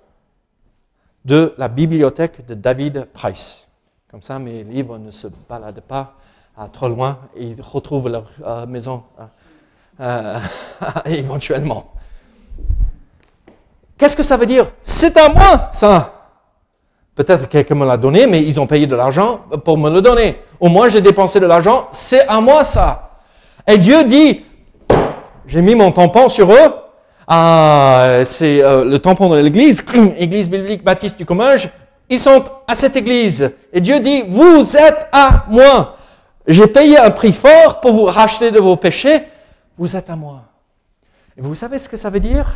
de 1.25 1.55
la 1.59 1.69
bibliothèque 1.69 2.47
de 2.47 2.55
David 2.55 3.07
Price. 3.13 3.69
Comme 4.11 4.23
ça, 4.23 4.39
mes 4.39 4.65
livres 4.65 4.99
ne 4.99 5.11
se 5.11 5.29
baladent 5.49 5.83
pas 5.83 6.15
à 6.57 6.69
trop 6.69 6.89
loin 6.89 7.19
et 7.37 7.45
ils 7.45 7.63
retrouvent 7.63 8.09
leur 8.09 8.31
euh, 8.45 8.67
maison 8.67 9.05
euh, 9.21 9.25
euh, 10.01 10.39
éventuellement. 11.07 11.93
Qu'est-ce 13.97 14.17
que 14.17 14.23
ça 14.23 14.37
veut 14.37 14.47
dire? 14.47 14.71
C'est 14.81 15.17
à 15.17 15.29
moi, 15.29 15.71
ça 15.73 16.18
Peut-être 17.19 17.47
que 17.47 17.51
quelqu'un 17.51 17.75
me 17.75 17.85
l'a 17.85 17.97
donné, 17.97 18.29
mais 18.29 18.45
ils 18.45 18.61
ont 18.61 18.69
payé 18.69 18.87
de 18.87 18.95
l'argent 18.95 19.41
pour 19.65 19.77
me 19.77 19.91
le 19.91 20.01
donner. 20.01 20.37
Au 20.61 20.69
moins, 20.69 20.89
j'ai 20.89 21.01
dépensé 21.01 21.41
de 21.41 21.47
l'argent, 21.47 21.89
c'est 21.91 22.25
à 22.29 22.41
moi 22.41 22.63
ça. 22.63 23.19
Et 23.67 23.77
Dieu 23.77 24.05
dit, 24.05 24.45
j'ai 25.45 25.61
mis 25.61 25.75
mon 25.75 25.91
tampon 25.91 26.29
sur 26.29 26.53
eux. 26.53 26.75
Ah, 27.27 28.21
c'est 28.23 28.63
euh, 28.63 28.85
le 28.85 29.01
tampon 29.01 29.31
de 29.31 29.41
l'église, 29.41 29.85
église 30.17 30.49
biblique 30.49 30.85
baptiste 30.85 31.19
du 31.19 31.27
Comminges. 31.27 31.69
Ils 32.09 32.21
sont 32.21 32.45
à 32.69 32.77
cette 32.77 32.95
église. 32.95 33.51
Et 33.73 33.81
Dieu 33.81 33.99
dit, 33.99 34.23
vous 34.29 34.77
êtes 34.77 35.09
à 35.11 35.45
moi. 35.49 35.97
J'ai 36.47 36.69
payé 36.69 36.99
un 36.99 37.11
prix 37.11 37.33
fort 37.33 37.81
pour 37.81 37.95
vous 37.95 38.05
racheter 38.05 38.53
de 38.53 38.61
vos 38.61 38.77
péchés. 38.77 39.25
Vous 39.77 39.97
êtes 39.97 40.09
à 40.09 40.15
moi. 40.15 40.43
Et 41.37 41.41
vous 41.41 41.57
savez 41.57 41.79
ce 41.81 41.89
que 41.89 41.97
ça 41.97 42.11
veut 42.11 42.21
dire? 42.21 42.47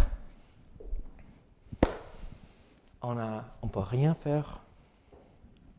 On 3.02 3.14
ne 3.14 3.41
on 3.62 3.68
peut 3.68 3.80
rien 3.80 4.14
faire 4.14 4.60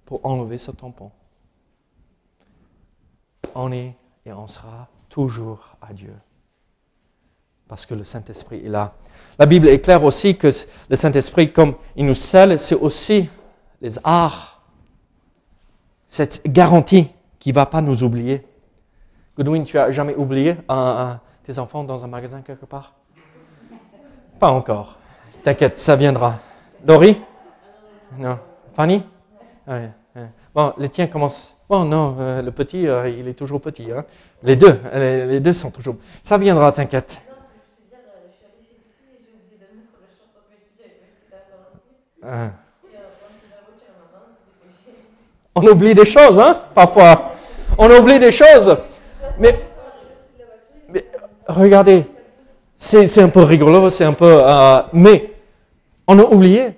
pour 0.06 0.26
enlever 0.26 0.58
ce 0.58 0.72
tampon. 0.72 1.12
On 3.56 3.72
est 3.72 3.96
et 4.26 4.34
on 4.34 4.48
sera 4.48 4.88
toujours 5.10 5.76
à 5.82 5.94
Dieu. 5.94 6.14
Parce 7.68 7.86
que 7.86 7.94
le 7.94 8.04
Saint-Esprit 8.04 8.66
est 8.66 8.70
là. 8.70 8.94
La 9.38 9.46
Bible 9.46 9.68
est 9.68 9.80
claire 9.80 10.04
aussi 10.04 10.38
que 10.38 10.50
le 10.90 10.96
Saint-Esprit, 10.96 11.52
comme 11.52 11.76
il 11.96 12.06
nous 12.06 12.14
scelle, 12.14 12.60
c'est 12.60 12.76
aussi 12.76 13.30
les 13.82 13.98
arts. 14.04 14.62
Cette 16.08 16.42
garantie 16.48 17.12
qui 17.40 17.50
ne 17.50 17.56
va 17.56 17.66
pas 17.66 17.82
nous 17.82 18.04
oublier. 18.04 18.46
Goodwin, 19.36 19.64
tu 19.64 19.78
as 19.78 19.92
jamais 19.92 20.16
oublié 20.16 20.58
tes 21.44 21.60
enfants 21.60 21.84
dans 21.84 22.06
un 22.06 22.08
magasin 22.08 22.42
quelque 22.42 22.66
part? 22.66 22.94
Pas 24.40 24.50
encore. 24.50 24.98
T'inquiète, 25.44 25.80
ça 25.80 25.96
viendra. 25.96 26.36
Laurie 26.86 27.20
Non. 28.18 28.40
Fanny? 28.74 29.04
Bon, 30.54 30.74
les 30.78 30.90
tiens 30.90 31.08
commencent. 31.08 31.58
Bon, 31.68 31.84
non, 31.86 32.16
euh, 32.20 32.42
le 32.42 32.52
petit, 32.52 32.88
euh, 32.88 33.10
il 33.10 33.28
est 33.28 33.34
toujours 33.34 33.60
petit. 33.60 33.92
Hein. 33.92 34.06
Les 34.44 34.56
deux, 34.56 34.80
les, 34.94 35.40
deux 35.40 35.54
sont 35.54 35.72
toujours. 35.72 35.96
Ça 36.22 36.38
viendra, 36.38 36.72
t'inquiète. 36.72 37.22
Ah. 42.26 42.52
On 45.56 45.66
oublie 45.68 45.94
des 45.94 46.06
choses, 46.06 46.40
hein, 46.40 46.62
parfois. 46.74 47.34
On 47.78 47.90
oublie 47.90 48.20
des 48.20 48.32
choses. 48.32 48.78
Mais 49.40 49.60
regardez, 51.48 52.06
c'est 52.76 53.22
un 53.22 53.30
peu 53.30 53.42
rigolo, 53.42 53.90
c'est 53.90 54.06
un 54.06 54.14
peu... 54.14 54.42
Euh, 54.44 54.82
mais 54.94 55.34
on 56.08 56.20
a 56.20 56.24
oublié. 56.24 56.76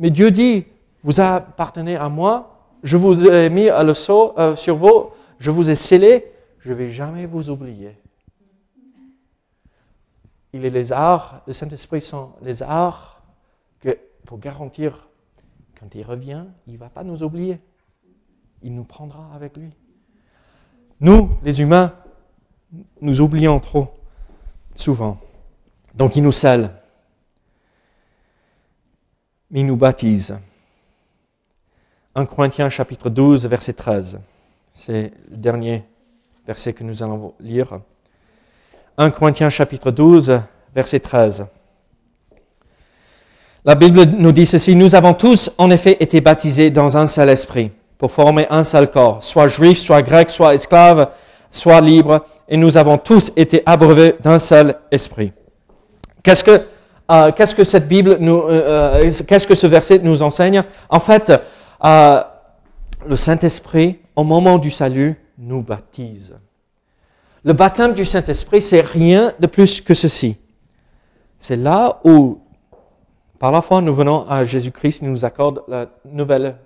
Mais 0.00 0.10
Dieu 0.10 0.32
dit, 0.32 0.64
vous 1.04 1.20
appartenez 1.20 1.94
à 1.94 2.08
moi, 2.08 2.58
je 2.82 2.96
vous 2.96 3.24
ai 3.26 3.48
mis 3.50 3.68
euh, 3.68 3.94
sur 4.56 4.76
vous, 4.76 5.10
je 5.38 5.50
vous 5.52 5.70
ai 5.70 5.76
scellé, 5.76 6.32
je 6.58 6.70
ne 6.70 6.74
vais 6.74 6.90
jamais 6.90 7.26
vous 7.26 7.50
oublier. 7.50 7.96
Il 10.52 10.64
est 10.64 10.70
les 10.70 10.90
arts, 10.90 11.42
le 11.46 11.52
Saint-Esprit 11.52 12.00
sont 12.00 12.30
les 12.42 12.64
arts 12.64 13.10
pour 14.30 14.38
garantir, 14.38 15.08
quand 15.78 15.92
il 15.96 16.04
revient, 16.04 16.44
il 16.68 16.74
ne 16.74 16.78
va 16.78 16.88
pas 16.88 17.02
nous 17.02 17.24
oublier. 17.24 17.58
Il 18.62 18.76
nous 18.76 18.84
prendra 18.84 19.28
avec 19.34 19.56
lui. 19.56 19.70
Nous, 21.00 21.30
les 21.42 21.60
humains, 21.60 21.94
nous 23.00 23.20
oublions 23.20 23.58
trop 23.58 23.88
souvent. 24.72 25.18
Donc 25.96 26.14
il 26.14 26.22
nous 26.22 26.30
scelle. 26.30 26.70
Mais 29.50 29.62
nous 29.62 29.76
baptise. 29.76 30.36
1 32.14 32.26
Corinthiens 32.26 32.68
chapitre 32.68 33.10
12, 33.10 33.46
verset 33.46 33.72
13. 33.72 34.20
C'est 34.72 35.12
le 35.30 35.36
dernier 35.36 35.84
verset 36.46 36.72
que 36.72 36.84
nous 36.84 37.02
allons 37.02 37.34
lire. 37.40 37.80
1 38.96 39.10
Corinthiens 39.10 39.50
chapitre 39.50 39.90
12, 39.90 40.40
verset 40.74 41.00
13. 41.00 41.46
La 43.64 43.74
Bible 43.74 44.04
nous 44.04 44.32
dit 44.32 44.46
ceci, 44.46 44.74
nous 44.74 44.94
avons 44.94 45.14
tous 45.14 45.50
en 45.58 45.70
effet 45.70 45.96
été 46.00 46.20
baptisés 46.20 46.70
dans 46.70 46.96
un 46.96 47.06
seul 47.06 47.28
esprit 47.28 47.70
pour 47.98 48.10
former 48.10 48.46
un 48.48 48.64
seul 48.64 48.90
corps, 48.90 49.22
soit 49.22 49.48
juif, 49.48 49.78
soit 49.78 50.00
grec, 50.00 50.30
soit 50.30 50.54
esclave, 50.54 51.10
soit 51.50 51.80
libre, 51.82 52.24
et 52.48 52.56
nous 52.56 52.78
avons 52.78 52.96
tous 52.96 53.30
été 53.36 53.62
abreuvés 53.66 54.14
d'un 54.20 54.38
seul 54.38 54.76
esprit. 54.90 55.32
Qu'est-ce 56.22 56.42
que, 56.42 56.62
euh, 57.10 57.32
qu'est-ce 57.32 57.54
que 57.54 57.64
cette 57.64 57.88
Bible 57.88 58.18
nous, 58.20 58.38
euh, 58.38 59.02
euh, 59.02 59.10
qu'est-ce 59.26 59.46
que 59.46 59.54
ce 59.54 59.66
verset 59.66 59.98
nous 59.98 60.22
enseigne? 60.22 60.62
En 60.88 61.00
fait, 61.00 61.32
le 61.82 63.16
Saint-Esprit, 63.16 63.98
au 64.14 64.24
moment 64.24 64.58
du 64.58 64.70
salut, 64.70 65.16
nous 65.38 65.62
baptise. 65.62 66.36
Le 67.42 67.52
baptême 67.52 67.94
du 67.94 68.04
Saint-Esprit, 68.04 68.62
c'est 68.62 68.82
rien 68.82 69.32
de 69.40 69.46
plus 69.46 69.80
que 69.80 69.94
ceci. 69.94 70.36
C'est 71.38 71.56
là 71.56 72.00
où, 72.04 72.40
par 73.38 73.50
la 73.50 73.62
foi, 73.62 73.80
nous 73.80 73.94
venons 73.94 74.28
à 74.28 74.44
Jésus-Christ, 74.44 75.00
il 75.02 75.10
nous 75.10 75.24
accorde 75.24 75.62
la 75.66 75.86
nouvelle 76.04 76.56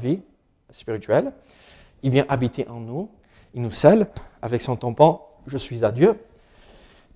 vie, 0.00 0.20
spirituel. 0.70 1.32
Il 2.02 2.10
vient 2.10 2.26
habiter 2.28 2.66
en 2.68 2.80
nous. 2.80 3.08
Il 3.54 3.62
nous 3.62 3.70
scelle 3.70 4.08
avec 4.42 4.60
son 4.60 4.76
tampon 4.76 5.20
Je 5.46 5.56
suis 5.56 5.84
à 5.84 5.92
Dieu. 5.92 6.18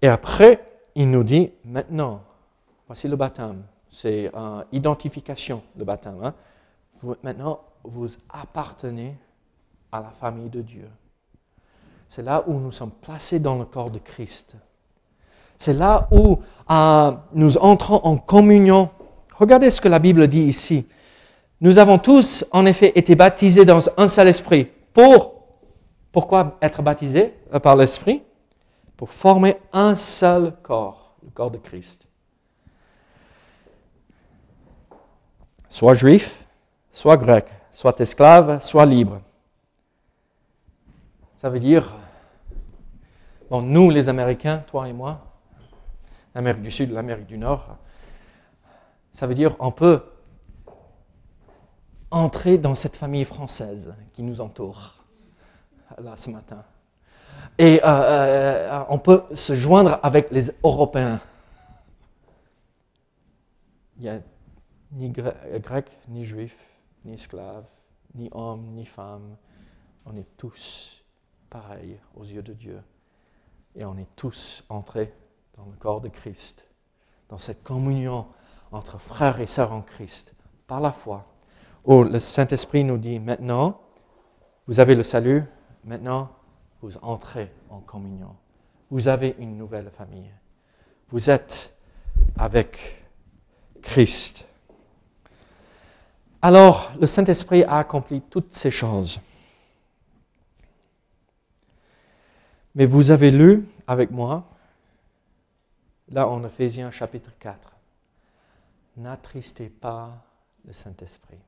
Et 0.00 0.08
après, 0.08 0.60
il 0.94 1.10
nous 1.10 1.24
dit 1.24 1.50
Maintenant, 1.64 2.22
voici 2.90 3.06
le 3.06 3.14
baptême. 3.14 3.62
C'est 3.88 4.32
une 4.34 4.64
identification, 4.72 5.62
le 5.76 5.84
baptême. 5.84 6.16
Hein. 6.24 6.34
maintenant, 7.22 7.60
vous 7.84 8.08
appartenez 8.28 9.16
à 9.92 10.00
la 10.00 10.10
famille 10.10 10.48
de 10.50 10.60
Dieu. 10.60 10.88
C'est 12.08 12.22
là 12.22 12.42
où 12.48 12.54
nous 12.54 12.72
sommes 12.72 12.90
placés 12.90 13.38
dans 13.38 13.56
le 13.56 13.64
corps 13.64 13.90
de 13.90 14.00
Christ. 14.00 14.56
C'est 15.56 15.72
là 15.72 16.08
où 16.10 16.40
euh, 16.68 17.12
nous 17.32 17.58
entrons 17.58 18.00
en 18.02 18.16
communion. 18.16 18.90
Regardez 19.36 19.70
ce 19.70 19.80
que 19.80 19.88
la 19.88 20.00
Bible 20.00 20.26
dit 20.26 20.42
ici. 20.42 20.88
Nous 21.60 21.78
avons 21.78 21.98
tous, 21.98 22.44
en 22.50 22.66
effet, 22.66 22.90
été 22.98 23.14
baptisés 23.14 23.64
dans 23.64 23.88
un 23.98 24.08
seul 24.08 24.26
esprit. 24.26 24.66
Pour, 24.92 25.44
pourquoi 26.10 26.58
être 26.60 26.82
baptisés? 26.82 27.34
Euh, 27.54 27.60
par 27.60 27.76
l'esprit? 27.76 28.24
Pour 28.96 29.10
former 29.10 29.58
un 29.72 29.94
seul 29.94 30.56
corps, 30.60 31.14
le 31.22 31.30
corps 31.30 31.52
de 31.52 31.58
Christ. 31.58 32.09
Soit 35.70 35.94
juif, 35.94 36.44
soit 36.92 37.16
grec, 37.16 37.46
soit 37.72 37.98
esclave, 38.00 38.60
soit 38.60 38.84
libre. 38.84 39.22
Ça 41.36 41.48
veut 41.48 41.60
dire, 41.60 41.94
bon, 43.48 43.62
nous 43.62 43.88
les 43.88 44.08
Américains, 44.08 44.58
toi 44.66 44.88
et 44.88 44.92
moi, 44.92 45.20
l'Amérique 46.34 46.62
du 46.62 46.70
Sud, 46.70 46.90
l'Amérique 46.90 47.26
du 47.26 47.38
Nord, 47.38 47.78
ça 49.12 49.26
veut 49.26 49.34
dire 49.34 49.54
on 49.60 49.70
peut 49.70 50.02
entrer 52.10 52.58
dans 52.58 52.74
cette 52.74 52.96
famille 52.96 53.24
française 53.24 53.94
qui 54.12 54.22
nous 54.22 54.40
entoure 54.40 54.96
là 56.02 56.16
ce 56.16 56.30
matin. 56.30 56.64
Et 57.58 57.80
euh, 57.84 57.86
euh, 57.86 58.84
on 58.88 58.98
peut 58.98 59.22
se 59.34 59.54
joindre 59.54 60.00
avec 60.02 60.30
les 60.30 60.50
Européens. 60.64 61.20
Ni 64.92 65.10
grec, 65.10 65.98
ni 66.08 66.24
juif, 66.24 66.56
ni 67.04 67.14
esclave, 67.14 67.64
ni 68.14 68.28
homme, 68.32 68.72
ni 68.74 68.84
femme. 68.84 69.36
On 70.04 70.16
est 70.16 70.36
tous 70.36 71.04
pareils 71.48 71.98
aux 72.14 72.24
yeux 72.24 72.42
de 72.42 72.52
Dieu. 72.52 72.80
Et 73.76 73.84
on 73.84 73.96
est 73.98 74.16
tous 74.16 74.64
entrés 74.68 75.12
dans 75.56 75.66
le 75.66 75.76
corps 75.76 76.00
de 76.00 76.08
Christ, 76.08 76.66
dans 77.28 77.38
cette 77.38 77.62
communion 77.62 78.26
entre 78.72 78.98
frères 78.98 79.40
et 79.40 79.46
sœurs 79.46 79.72
en 79.72 79.82
Christ, 79.82 80.34
par 80.66 80.80
la 80.80 80.92
foi 80.92 81.26
où 81.84 82.02
le 82.02 82.20
Saint-Esprit 82.20 82.84
nous 82.84 82.98
dit 82.98 83.18
maintenant, 83.18 83.80
vous 84.66 84.80
avez 84.80 84.94
le 84.94 85.02
salut, 85.02 85.44
maintenant 85.84 86.30
vous 86.82 86.96
entrez 86.98 87.52
en 87.68 87.80
communion. 87.80 88.36
Vous 88.90 89.08
avez 89.08 89.36
une 89.38 89.56
nouvelle 89.56 89.90
famille. 89.90 90.30
Vous 91.08 91.30
êtes 91.30 91.76
avec 92.38 93.04
Christ. 93.82 94.46
Alors, 96.42 96.92
le 96.98 97.06
Saint-Esprit 97.06 97.64
a 97.64 97.78
accompli 97.78 98.22
toutes 98.22 98.54
ces 98.54 98.70
choses. 98.70 99.20
Mais 102.74 102.86
vous 102.86 103.10
avez 103.10 103.30
lu 103.30 103.68
avec 103.86 104.10
moi, 104.10 104.48
là 106.08 106.26
en 106.28 106.42
Ephésiens 106.44 106.90
chapitre 106.90 107.30
4, 107.38 107.76
N'attristez 108.96 109.68
pas 109.68 110.12
le 110.64 110.72
Saint-Esprit. 110.72 111.38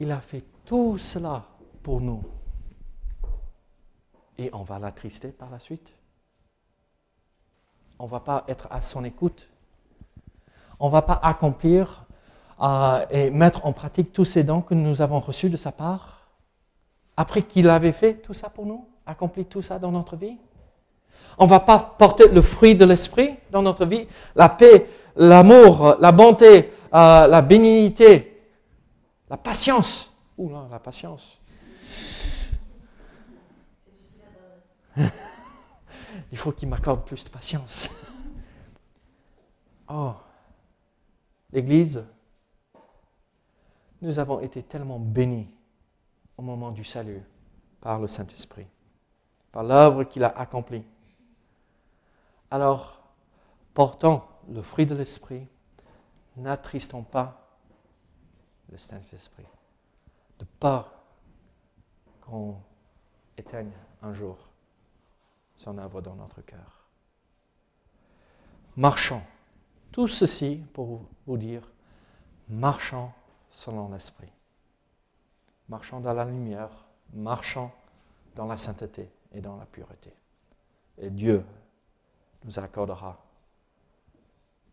Il 0.00 0.10
a 0.10 0.20
fait 0.20 0.44
tout 0.64 0.98
cela 0.98 1.44
pour 1.82 2.00
nous. 2.00 2.22
Et 4.38 4.50
on 4.52 4.62
va 4.62 4.78
l'attrister 4.78 5.28
par 5.28 5.50
la 5.50 5.58
suite. 5.58 5.94
On 7.98 8.04
ne 8.04 8.10
va 8.10 8.20
pas 8.20 8.44
être 8.48 8.68
à 8.70 8.80
son 8.80 9.04
écoute. 9.04 9.48
On 10.78 10.88
ne 10.88 10.92
va 10.92 11.02
pas 11.02 11.20
accomplir 11.22 12.05
et 13.10 13.30
mettre 13.30 13.66
en 13.66 13.72
pratique 13.72 14.12
tous 14.12 14.24
ces 14.24 14.42
dons 14.44 14.62
que 14.62 14.74
nous 14.74 15.02
avons 15.02 15.20
reçus 15.20 15.50
de 15.50 15.56
sa 15.56 15.72
part. 15.72 16.20
Après 17.16 17.42
qu'il 17.42 17.68
avait 17.68 17.92
fait 17.92 18.14
tout 18.14 18.34
ça 18.34 18.48
pour 18.48 18.66
nous, 18.66 18.86
accompli 19.06 19.44
tout 19.44 19.62
ça 19.62 19.78
dans 19.78 19.92
notre 19.92 20.16
vie. 20.16 20.36
On 21.38 21.44
ne 21.44 21.50
va 21.50 21.60
pas 21.60 21.78
porter 21.78 22.28
le 22.28 22.42
fruit 22.42 22.74
de 22.74 22.84
l'esprit 22.84 23.36
dans 23.50 23.62
notre 23.62 23.84
vie, 23.86 24.06
la 24.34 24.48
paix, 24.48 24.88
l'amour, 25.16 25.96
la 26.00 26.12
bonté, 26.12 26.72
euh, 26.94 27.26
la 27.26 27.42
bénignité, 27.42 28.42
la 29.28 29.36
patience. 29.36 30.10
Ouh 30.38 30.50
la 30.70 30.78
patience. 30.78 31.38
Il 36.32 36.38
faut 36.38 36.52
qu'il 36.52 36.68
m'accorde 36.68 37.04
plus 37.04 37.24
de 37.24 37.30
patience. 37.30 37.90
Oh, 39.88 40.14
l'Église, 41.52 42.04
nous 44.02 44.18
avons 44.18 44.40
été 44.40 44.62
tellement 44.62 44.98
bénis 44.98 45.48
au 46.36 46.42
moment 46.42 46.70
du 46.70 46.84
salut 46.84 47.22
par 47.80 47.98
le 47.98 48.08
Saint-Esprit, 48.08 48.66
par 49.52 49.62
l'œuvre 49.62 50.04
qu'il 50.04 50.24
a 50.24 50.38
accomplie. 50.38 50.84
Alors, 52.50 53.02
portons 53.74 54.22
le 54.48 54.62
fruit 54.62 54.86
de 54.86 54.94
l'Esprit, 54.94 55.46
n'attristons 56.36 57.02
pas 57.02 57.48
le 58.70 58.76
Saint-Esprit. 58.76 59.46
De 60.38 60.44
peur 60.60 60.92
qu'on 62.20 62.56
éteigne 63.38 63.72
un 64.02 64.12
jour 64.12 64.36
son 65.56 65.78
œuvre 65.78 66.00
dans 66.00 66.14
notre 66.14 66.42
cœur. 66.42 66.84
Marchons. 68.76 69.22
Tout 69.90 70.08
ceci 70.08 70.62
pour 70.74 71.00
vous 71.26 71.38
dire, 71.38 71.62
marchons 72.48 73.10
selon 73.56 73.88
l'Esprit. 73.88 74.30
Marchons 75.70 76.00
dans 76.00 76.12
la 76.12 76.26
lumière, 76.26 76.68
marchons 77.14 77.70
dans 78.34 78.46
la 78.46 78.58
sainteté 78.58 79.10
et 79.32 79.40
dans 79.40 79.56
la 79.56 79.64
pureté. 79.64 80.12
Et 80.98 81.08
Dieu 81.08 81.42
nous 82.44 82.58
accordera 82.58 83.16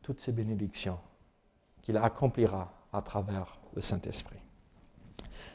toutes 0.02 0.20
ces 0.20 0.34
bénédictions 0.34 1.00
qu'il 1.82 1.96
accomplira 1.96 2.70
à 2.92 3.02
travers 3.02 3.58
le 3.74 3.82
Saint-Esprit. 3.82 4.40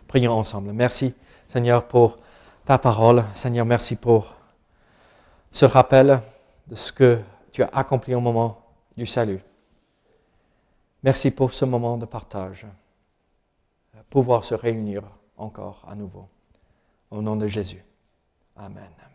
Prions 0.06 0.32
ensemble. 0.32 0.72
Merci 0.72 1.14
Seigneur 1.46 1.86
pour 1.86 2.16
ta 2.64 2.78
parole. 2.78 3.24
Seigneur, 3.34 3.66
merci 3.66 3.96
pour 3.96 4.34
se 5.50 5.66
rappelle 5.66 6.22
de 6.66 6.74
ce 6.74 6.92
que 6.92 7.20
tu 7.52 7.62
as 7.62 7.70
accompli 7.74 8.14
au 8.14 8.20
moment 8.20 8.58
du 8.96 9.04
salut. 9.04 9.40
Merci 11.02 11.30
pour 11.30 11.52
ce 11.52 11.66
moment 11.66 11.98
de 11.98 12.06
partage, 12.06 12.66
pouvoir 14.10 14.44
se 14.44 14.54
réunir 14.54 15.02
encore 15.36 15.84
à 15.88 15.94
nouveau. 15.94 16.28
Au 17.10 17.22
nom 17.22 17.36
de 17.36 17.46
Jésus. 17.46 17.84
Amen. 18.56 19.07